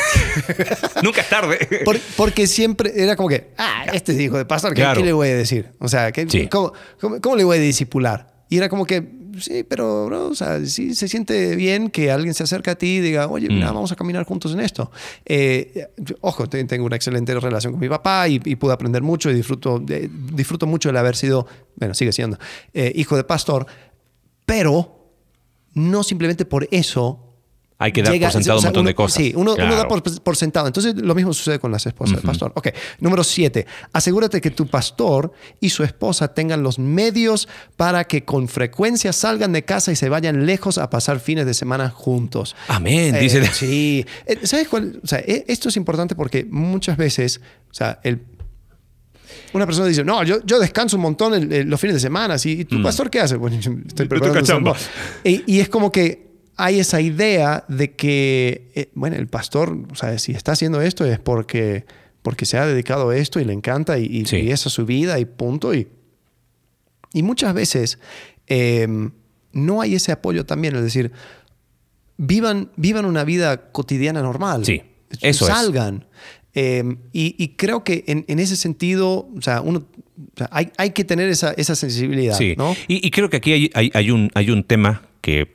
[1.03, 1.59] Nunca es tarde.
[1.85, 4.99] Por- porque siempre era como que, ah, este es hijo de pastor, ¿qué, Claro.
[5.01, 5.71] qué le voy a decir?
[5.79, 6.47] O sea, ¿qué- Sí.
[6.47, 8.35] cómo, cómo- cómo le voy a disipular?
[8.49, 9.05] Y era como que,
[9.39, 12.97] sí, pero, bro, o sea, sí se siente bien que alguien se acerque a ti
[12.97, 13.75] y diga, oye, mira, Mm.
[13.75, 14.89] vamos a caminar juntos en esto.
[15.25, 15.87] Eh,
[16.21, 19.33] ojo, te- tengo una excelente relación con mi papá y, y pude aprender mucho y
[19.35, 22.37] disfruto, eh, disfruto mucho el haber sido, bueno, sigue siendo,
[22.73, 23.65] eh, hijo de pastor,
[24.45, 24.93] pero
[25.73, 27.26] no simplemente por eso
[27.79, 29.17] Hay que dar llega- por sentado o sea, un montón uno- de cosas.
[29.17, 30.65] Sí, uno, uno da por, por sentado.
[30.65, 32.51] Entonces, lo mismo sucede con las esposas del pastor.
[32.55, 32.69] Ok,
[32.99, 33.67] número siete.
[33.93, 39.53] Asegúrate que tu pastor y su esposa tengan los medios para que con frecuencia salgan
[39.53, 42.55] de casa y se vayan lejos a pasar fines de semana juntos.
[42.67, 43.45] Amén, Eh, dice.
[43.53, 44.03] Sí.
[44.25, 44.99] Eh, ¿Sabes cuál?
[45.03, 48.23] O sea, eh, esto es importante porque muchas veces, o sea, el,
[49.53, 52.35] una persona dice, no, yo, yo descanso un montón el- el- los fines de semana.
[52.43, 53.35] ¿Y tu pastor qué hace?
[53.35, 54.75] Bueno, estoy preparando.
[55.23, 56.26] Y, y es como que
[56.57, 61.05] hay esa idea de que, eh, bueno, el pastor, o sea, si está haciendo esto
[61.05, 61.85] es porque,
[62.21, 64.37] porque se ha dedicado a esto y le encanta y, y- Sí.
[64.37, 65.73] y esa es su vida y punto.
[65.73, 65.87] Y,
[67.13, 67.99] y muchas veces
[68.47, 68.87] eh,
[69.53, 71.11] no hay ese apoyo también, es decir,
[72.17, 74.65] vivan, vivan una vida cotidiana normal.
[74.65, 74.81] Sí,
[75.21, 75.53] eso es.
[75.53, 76.05] Salgan.
[76.53, 76.83] Eh,
[77.13, 79.85] y, y creo que en, en ese sentido, o sea, uno,
[80.17, 82.75] o sea, hay, hay que tener esa, esa sensibilidad, Sí, ¿no?
[82.87, 85.53] y, y creo que aquí hay, hay- hay un, hay un tema que,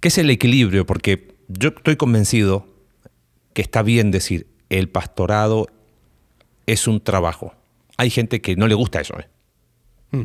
[0.00, 2.66] que es el equilibrio, porque yo estoy convencido
[3.52, 5.66] que está bien decir, el pastorado
[6.66, 7.54] es un trabajo.
[7.96, 9.18] Hay gente que no le gusta eso.
[9.18, 9.28] ¿eh?
[10.10, 10.22] Mm.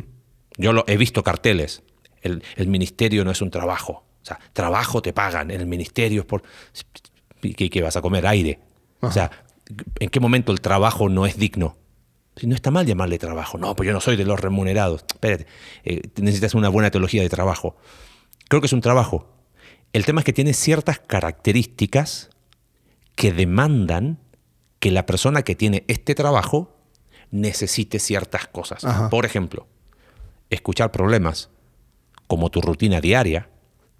[0.58, 1.82] Yo lo, he visto carteles,
[2.20, 4.04] el, el ministerio no es un trabajo.
[4.22, 6.42] O sea, trabajo te pagan, el ministerio es por...
[7.42, 8.26] ¿Y ¿Qué, qué vas a comer?
[8.26, 8.60] Aire.
[9.00, 9.30] O sea,
[9.98, 11.76] ¿en qué momento el trabajo no es digno?
[12.36, 13.58] Si no está mal llamarle trabajo.
[13.58, 15.04] No, pues yo no soy de los remunerados.
[15.12, 15.46] Espérate,
[15.84, 17.76] eh, necesitas una buena teología de trabajo.
[18.48, 19.28] Creo que es un trabajo.
[19.92, 22.30] El tema es que tiene ciertas características
[23.14, 24.18] que demandan
[24.78, 26.76] que la persona que tiene este trabajo
[27.30, 28.84] necesite ciertas cosas.
[28.84, 29.10] Ajá.
[29.10, 29.66] Por ejemplo,
[30.50, 31.50] escuchar problemas
[32.26, 33.50] como tu rutina diaria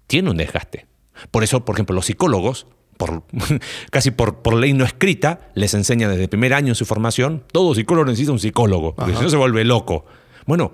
[0.07, 0.87] tiene un desgaste.
[1.31, 2.67] Por eso, por ejemplo, los psicólogos,
[2.97, 3.23] por,
[3.91, 7.43] casi por, por ley no escrita, les enseñan desde el primer año en su formación,
[7.51, 10.05] todo psicólogo necesita un psicólogo, porque si no se vuelve loco.
[10.45, 10.73] Bueno,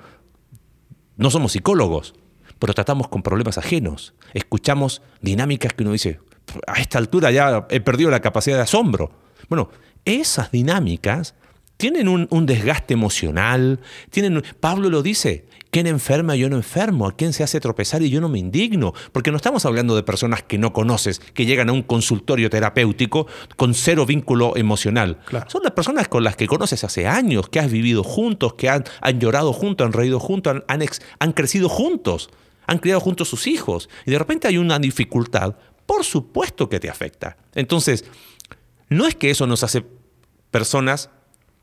[1.18, 2.16] no somos psicólogos,
[2.60, 4.14] pero tratamos con problemas ajenos.
[4.34, 6.20] Escuchamos dinámicas que uno dice,
[6.68, 9.12] a esta altura ya he perdido la capacidad de asombro.
[9.48, 9.70] Bueno,
[10.06, 11.36] esas dinámicas
[11.78, 13.80] tienen un, un desgaste emocional,
[14.10, 17.08] tienen, Pablo lo dice, ¿quién enferma yo no enfermo?
[17.08, 18.94] ¿A quién se hace tropezar y yo no me indigno?
[19.14, 23.28] Porque no estamos hablando de personas que no conoces, que llegan a un consultorio terapéutico
[23.56, 25.20] con cero vínculo emocional.
[25.24, 25.50] Claro.
[25.50, 28.84] Son las personas con las que conoces hace años, que has vivido juntos, que han,
[29.00, 32.30] han llorado juntos, han reído juntos, han, han ex- han crecido juntos,
[32.70, 33.90] han criado juntos sus hijos.
[34.06, 35.56] Y de repente hay una dificultad,
[35.86, 37.38] por supuesto que te afecta.
[37.56, 38.06] Entonces,
[38.90, 39.84] no es que eso nos hace
[40.52, 41.10] personas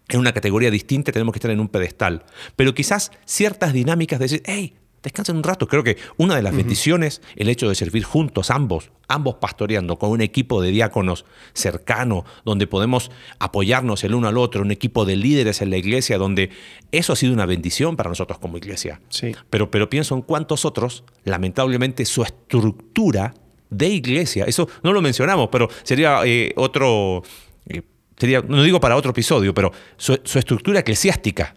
[0.08, 4.24] en una categoría distinta, tenemos que estar en un pedestal, pero quizás ciertas dinámicas de
[4.24, 5.68] decir, hey, descansen un rato.
[5.68, 10.10] Creo que una de las bendiciones, el hecho de servir juntos, ambos, ambos pastoreando con
[10.10, 15.16] un equipo de diáconos cercano, donde podemos apoyarnos el uno al otro, un equipo de
[15.16, 16.50] líderes en la iglesia, donde
[16.92, 19.00] eso ha sido una bendición para nosotros como iglesia.
[19.08, 19.34] Sí.
[19.50, 23.34] Pero, pero pienso en cuántos otros, lamentablemente, su estructura
[23.70, 27.22] de iglesia, eso no lo mencionamos, pero sería eh, otro,
[27.68, 27.82] eh,
[28.16, 31.54] sería, no digo para otro episodio, pero su, su estructura eclesiástica.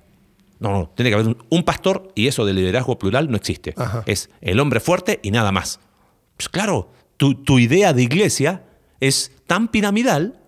[0.59, 3.73] No, no, tiene que haber un, un pastor y eso de liderazgo plural no existe.
[3.77, 4.03] Ajá.
[4.05, 5.79] Es el hombre fuerte y nada más.
[6.35, 8.63] Pues claro, tu, tu idea de iglesia
[8.99, 10.38] es tan piramidal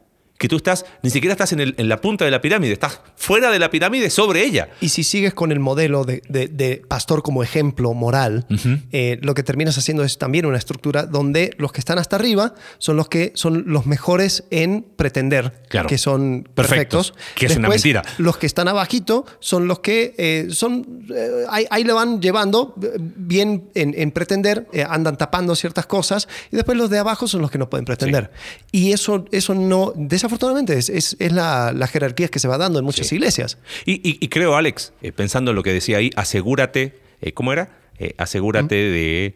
[0.41, 2.99] que tú estás, ni siquiera estás en, el- en la punta de la pirámide, estás
[3.15, 4.69] fuera de la pirámide sobre ella.
[4.81, 8.47] Y si sigues con el modelo de, de- de pastor como ejemplo moral,
[8.91, 12.55] eh, lo que terminas haciendo es también una estructura donde los que están hasta arriba
[12.79, 15.87] son los que son los mejores en pretender Claro.
[15.87, 17.35] que son Perfectos, perfectos.
[17.35, 18.01] que es una mentira.
[18.17, 22.73] Los que están abajito son los que eh, son eh, ahí, ahí le van llevando
[23.15, 27.51] bien en, en pretender, andan tapando ciertas cosas y después los de abajo son los
[27.51, 28.31] que no pueden pretender.
[28.71, 29.93] Y eso, eso no,
[30.31, 33.15] desafortunadamente, es, es, es la, la jerarquía que se va dando en muchas Sí.
[33.15, 33.57] iglesias.
[33.85, 37.51] Y, y- y creo, Alex, eh, pensando en lo que decía ahí, asegúrate, eh, ¿cómo
[37.53, 37.77] era?
[37.99, 39.35] Eh, asegúrate de,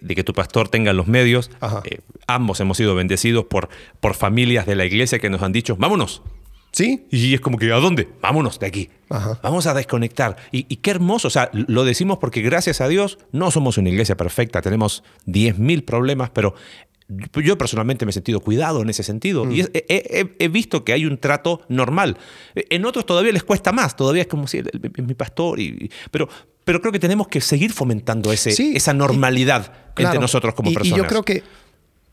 [0.00, 1.50] de que tu pastor tenga los medios.
[2.28, 3.68] Ambos hemos sido bendecidos por,
[4.00, 6.22] por familias de la iglesia que nos han dicho, vámonos.
[6.70, 7.06] ¿Sí?
[7.10, 8.08] Y es como que, ¿a dónde?
[8.20, 8.90] Vámonos de aquí.
[9.08, 9.38] Ajá.
[9.44, 10.36] Vamos a desconectar.
[10.50, 11.28] Y, y qué hermoso.
[11.28, 14.60] O sea, lo decimos porque gracias a Dios no somos una iglesia perfecta.
[14.60, 16.54] Tenemos 10.000 problemas, pero
[17.08, 19.50] yo personalmente me he sentido cuidado en ese sentido.
[19.50, 22.16] Y es- he, he- he visto que hay un trato normal.
[22.54, 23.94] En otros todavía les cuesta más.
[23.96, 24.70] Todavía es como si el-
[25.06, 25.60] mi pastor.
[25.60, 26.28] Y, pero,
[26.64, 30.74] pero creo que tenemos que seguir fomentando ese, Sí, esa normalidad entre nosotros como y,
[30.74, 30.98] personas.
[30.98, 31.42] Y yo creo que,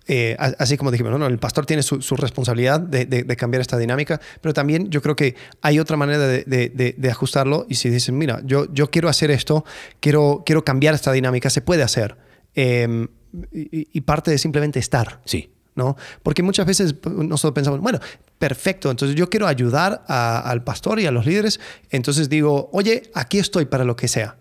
[0.08, 1.20] eh, así como dijimos, ¿no?
[1.20, 4.90] No, el pastor tiene su, su responsabilidad de, de- de cambiar esta dinámica, pero también
[4.90, 7.66] yo creo que hay otra manera de, de- de- de ajustarlo.
[7.70, 9.64] Y si dicen, mira, yo, yo quiero hacer esto,
[10.02, 12.18] quiero, quiero cambiar esta dinámica, se puede hacer.
[12.56, 13.08] Eh,
[13.52, 15.22] y, y parte de simplemente estar.
[15.26, 15.52] Sí.
[15.74, 15.96] ¿no?
[16.22, 17.98] Porque muchas veces nosotros pensamos, bueno,
[18.38, 21.62] perfecto, entonces yo quiero ayudar a- al pastor y a los líderes,
[21.92, 24.36] entonces digo, oye, aquí estoy para lo que sea.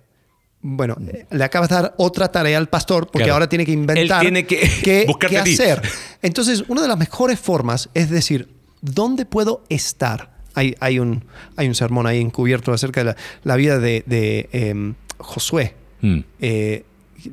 [0.61, 3.35] Bueno, eh, le acabas de dar otra tarea al pastor porque Claro.
[3.35, 5.81] ahora tiene que inventar Él tiene que qué, qué hacer.
[6.21, 8.49] Entonces, una de las mejores formas es decir,
[8.83, 10.37] ¿dónde puedo estar?
[10.55, 11.25] Hay, hay, un,
[11.57, 15.77] hay un sermón ahí encubierto acerca de la, la vida de, de, em, Josué.
[16.01, 16.19] Mm.
[16.41, 16.85] Eh,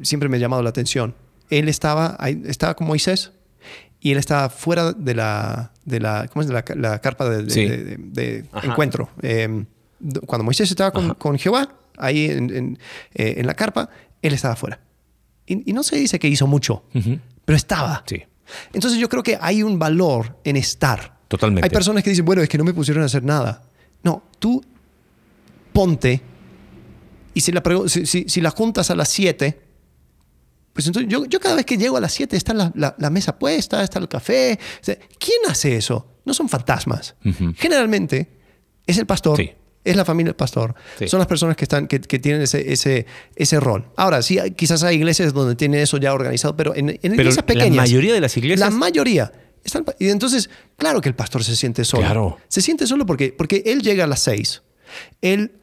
[0.04, 1.16] siempre me ha llamado la atención.
[1.50, 3.32] Él estaba, ahí- estaba con Moisés
[4.00, 6.48] y él estaba fuera de la, de la, ¿cómo es?
[6.48, 7.66] De la, la carpa de, de- Sí.
[7.66, 8.68] de- de Ajá.
[8.68, 9.10] encuentro.
[9.22, 9.66] Eh,
[10.26, 12.80] cuando Moisés estaba con, con Jehová, ahí en, en,
[13.16, 13.90] eh, en la carpa,
[14.22, 14.80] él estaba afuera.
[15.46, 16.84] Y, y no se dice que hizo mucho,
[17.46, 18.04] pero estaba.
[18.06, 18.22] Sí.
[18.74, 21.18] Entonces yo creo que hay un valor en estar.
[21.28, 21.66] Totalmente.
[21.66, 23.64] Hay personas que dicen, bueno, es que no me pusieron a hacer nada.
[24.04, 24.64] No, tú
[25.74, 26.22] ponte
[27.34, 29.60] y si la, si, si- si la juntas a las 7,
[30.78, 33.10] pues entonces yo, yo cada vez que llego a las 7 está la, la- la
[33.10, 34.60] mesa puesta, está el café.
[34.82, 36.08] O sea, ¿Quién hace eso?
[36.24, 37.16] No son fantasmas.
[37.58, 38.30] Generalmente
[38.86, 39.38] es el pastor.
[39.38, 39.52] Sí.
[39.84, 40.76] Es la familia del pastor.
[41.00, 41.08] Sí.
[41.08, 43.06] Son las personas que, están, que, que tienen ese, ese,
[43.36, 43.88] ese rol.
[43.96, 47.38] Ahora, sí, quizás hay iglesias donde tienen eso ya organizado, pero en, en Pero iglesias
[47.38, 47.76] la pequeñas.
[47.78, 49.32] mayoría de las iglesias- La mayoría.
[49.64, 52.04] está el pa- y entonces, claro que el pastor se siente solo.
[52.04, 52.38] Claro.
[52.50, 54.62] Se siente solo porque, porque él llega a las seis.
[55.22, 55.54] Él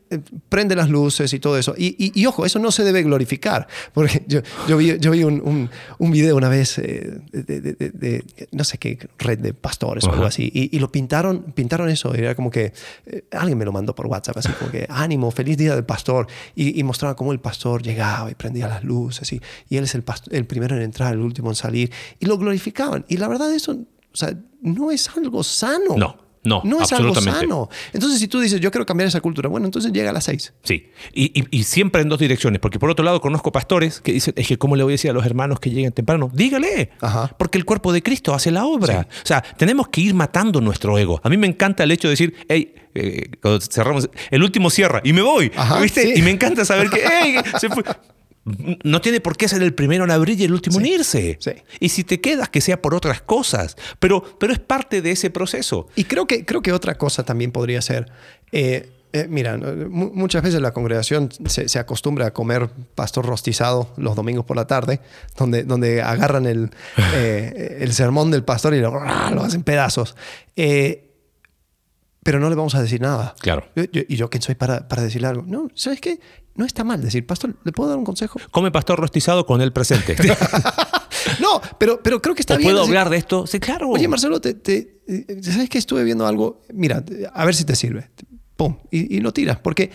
[0.49, 1.75] prende las luces y todo eso.
[1.77, 3.67] Y, y- y ojo, eso no se debe glorificar.
[3.93, 7.73] Porque yo, yo vi, yo vi un, un- un video una vez eh, de, de-
[7.73, 10.51] de- de- no sé qué red de pastores o algo así.
[10.55, 12.15] Y, y lo pintaron, pintaron eso.
[12.15, 12.73] Era como que
[13.07, 16.27] eh, alguien me lo mandó por WhatsApp, así como que ánimo, feliz día del pastor.
[16.55, 19.33] Y, mostraba cómo el pastor llegaba y prendía las luces.
[19.33, 19.41] Y,
[19.77, 21.91] él es el, past- el primero en entrar, el último en salir.
[22.21, 23.05] Y lo glorificaban.
[23.09, 23.73] Y la verdad, eso
[24.13, 24.33] o sea,
[24.63, 25.97] no es algo sano.
[25.97, 27.41] No, no, No es algo absolutamente.
[27.47, 27.69] sano.
[27.93, 30.53] Entonces, si tú dices, yo quiero cambiar esa cultura, bueno, entonces llega a las seis.
[30.63, 34.13] Sí, y, y- y siempre en dos direcciones, porque por otro lado conozco pastores que
[34.13, 36.31] dicen, es que ¿cómo le voy a decir a los hermanos que lleguen temprano?
[36.33, 37.35] Dígale, Ajá.
[37.39, 39.07] porque el cuerpo de Cristo hace la obra.
[39.23, 41.21] O sea, tenemos que ir matando nuestro ego.
[41.25, 45.01] A mí me encanta el hecho de decir, hey, eh, cuando cerramos, el último cierra
[45.03, 46.03] y me voy, Ajá, ¿viste?
[46.03, 46.13] sí.
[46.21, 47.83] Y me encanta saber que, hey, se fue.
[48.45, 51.39] No tiene por qué ser el primero en abrir y el último en irse.
[51.41, 51.53] sí.
[51.81, 53.77] Y si te quedas, que sea por otras cosas.
[53.99, 55.89] Pero, pero es parte de ese proceso.
[55.97, 58.11] Y creo que, creo que otra cosa también podría ser,
[58.53, 64.17] eh, eh, mira, muchas veces la congregación se, se acostumbra a comer pastor rostizado los
[64.17, 65.01] domingos por la tarde,
[65.39, 66.71] donde, donde agarran el,
[67.15, 70.17] eh, el sermón del pastor y lo, lo hacen pedazos.
[70.57, 71.04] Eh,
[72.25, 73.37] pero no le vamos a decir nada.
[73.39, 73.69] Claro.
[73.77, 75.45] Yo- yo- ¿Y yo quién soy para, para decirle algo?
[75.47, 76.19] No, ¿sabes qué?
[76.57, 78.41] No está mal decir, pastor, ¿le puedo dar un consejo?
[78.51, 80.17] Come pastor rostizado con el presente.
[81.41, 82.69] No, pero, pero creo que está ¿O bien.
[82.69, 83.47] puedo decir- hablar de esto?
[83.47, 83.89] Sí, claro.
[83.89, 85.01] Oye, Marcelo, te, te-
[85.43, 86.61] ¿sabes que estuve viendo algo?
[86.73, 87.03] Mira,
[87.33, 88.11] a ver si te sirve.
[88.57, 89.59] Pum, y, y lo tiras.
[89.59, 89.91] Porque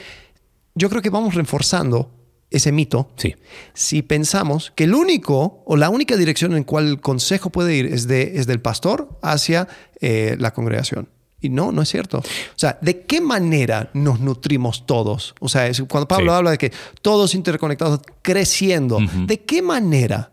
[0.75, 2.11] yo creo que vamos reforzando
[2.49, 3.35] ese mito Sí.
[3.75, 7.85] si pensamos que el único o la única dirección en cual el consejo puede ir
[7.85, 9.67] es, de, es del pastor hacia
[10.01, 11.09] eh, la congregación.
[11.41, 12.17] Y no, no es cierto.
[12.19, 12.23] O
[12.57, 15.35] sea, ¿de qué manera nos nutrimos todos?
[15.39, 16.37] O sea, es- cuando Pablo Sí.
[16.37, 16.71] habla de que
[17.01, 20.31] todos interconectados, creciendo, ¿de qué manera?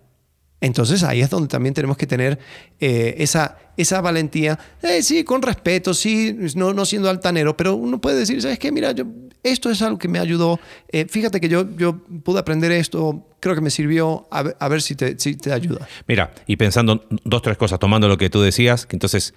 [0.61, 2.39] Entonces ahí es donde también tenemos que tener
[2.81, 8.01] eh, esa, esa valentía, eh, sí, con respeto, sí, no, no siendo altanero, pero uno
[8.01, 8.73] puede decir, ¿sabes qué?
[8.73, 9.05] Mira, yo,
[9.43, 13.55] esto es algo que me ayudó, eh, fíjate que yo, yo pude aprender esto, creo
[13.55, 15.87] que me sirvió, a ver, a ver si, te, si te ayuda.
[16.09, 19.35] Mira, y pensando dos, tres cosas, tomando lo que tú decías, que entonces,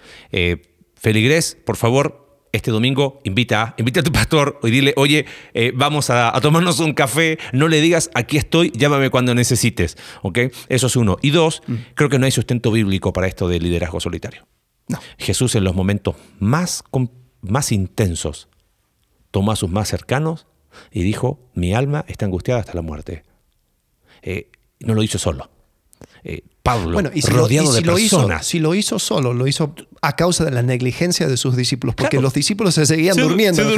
[0.99, 6.09] Feligrés, por favor, este domingo invita, invita a tu pastor y dile, oye, eh, vamos
[6.09, 10.39] a, a tomarnos un café, no le digas, aquí estoy, llámame cuando necesites, ¿ok?
[10.67, 11.17] Eso es uno.
[11.21, 11.61] Y dos,
[11.95, 14.47] creo que no hay sustento bíblico para esto de liderazgo solitario.
[14.87, 14.99] No.
[15.17, 16.83] Jesús en los momentos más,
[17.41, 18.49] más intensos
[19.31, 20.47] tomó a sus más cercanos
[20.91, 23.23] y dijo, mi alma está angustiada hasta la muerte.
[24.21, 25.51] Eh, no lo hizo solo.
[26.23, 28.45] Eh, Pablo, Bueno, y si, lo, y rodeado si de lo hizo, personas.
[28.45, 32.11] si lo hizo solo, lo hizo a causa de la negligencia de sus discípulos, porque
[32.17, 32.23] Claro.
[32.23, 33.69] los discípulos se seguían Se- durmiendo se en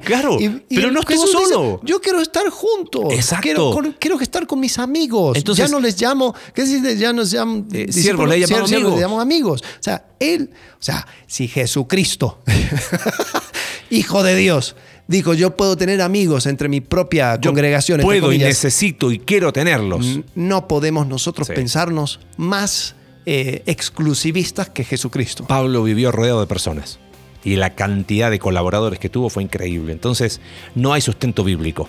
[0.00, 0.38] claro,
[0.68, 1.80] pero no estuvo dice, solo.
[1.84, 3.04] Yo quiero estar juntos.
[3.12, 3.42] Exacto.
[3.42, 5.36] Quiero, con- quiero estar con mis amigos.
[5.36, 6.98] Entonces- ya no les llamo, ¿qué dices?
[6.98, 9.00] Ya nos llamo Eh, siervos, le siervos, amigos.
[9.20, 9.62] amigos.
[9.62, 10.50] O sea, él,
[10.80, 12.38] o sea, si Jesucristo,
[13.94, 14.76] hijo de Dios,
[15.08, 18.00] dijo, yo puedo tener amigos entre mi propia Yo congregación.
[18.00, 20.20] entre puedo y necesito y quiero tenerlos.
[20.34, 21.52] No podemos nosotros Sí.
[21.54, 22.94] pensarnos más
[23.26, 25.46] eh, exclusivistas que Jesucristo.
[25.46, 26.98] Pablo vivió rodeado de personas
[27.42, 29.92] y la cantidad de colaboradores que tuvo fue increíble.
[29.92, 30.40] Entonces,
[30.74, 31.88] no hay sustento bíblico,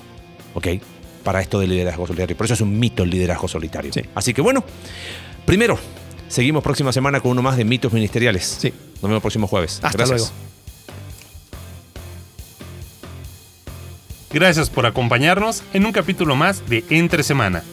[0.53, 0.67] ¿ok?
[1.23, 2.37] Para esto del liderazgo solitario.
[2.37, 3.91] Por eso es un mito el liderazgo solitario.
[3.91, 4.01] Sí.
[4.15, 4.63] Así que bueno,
[5.45, 5.77] primero,
[6.29, 8.57] seguimos próxima semana con uno más de mitos ministeriales.
[8.59, 8.69] Sí.
[8.95, 9.79] Nos vemos el próximo jueves.
[9.83, 10.19] Hasta Gracias.
[10.21, 10.54] luego.
[14.35, 17.63] Gracias por acompañarnos en un capítulo más de Entre Semana.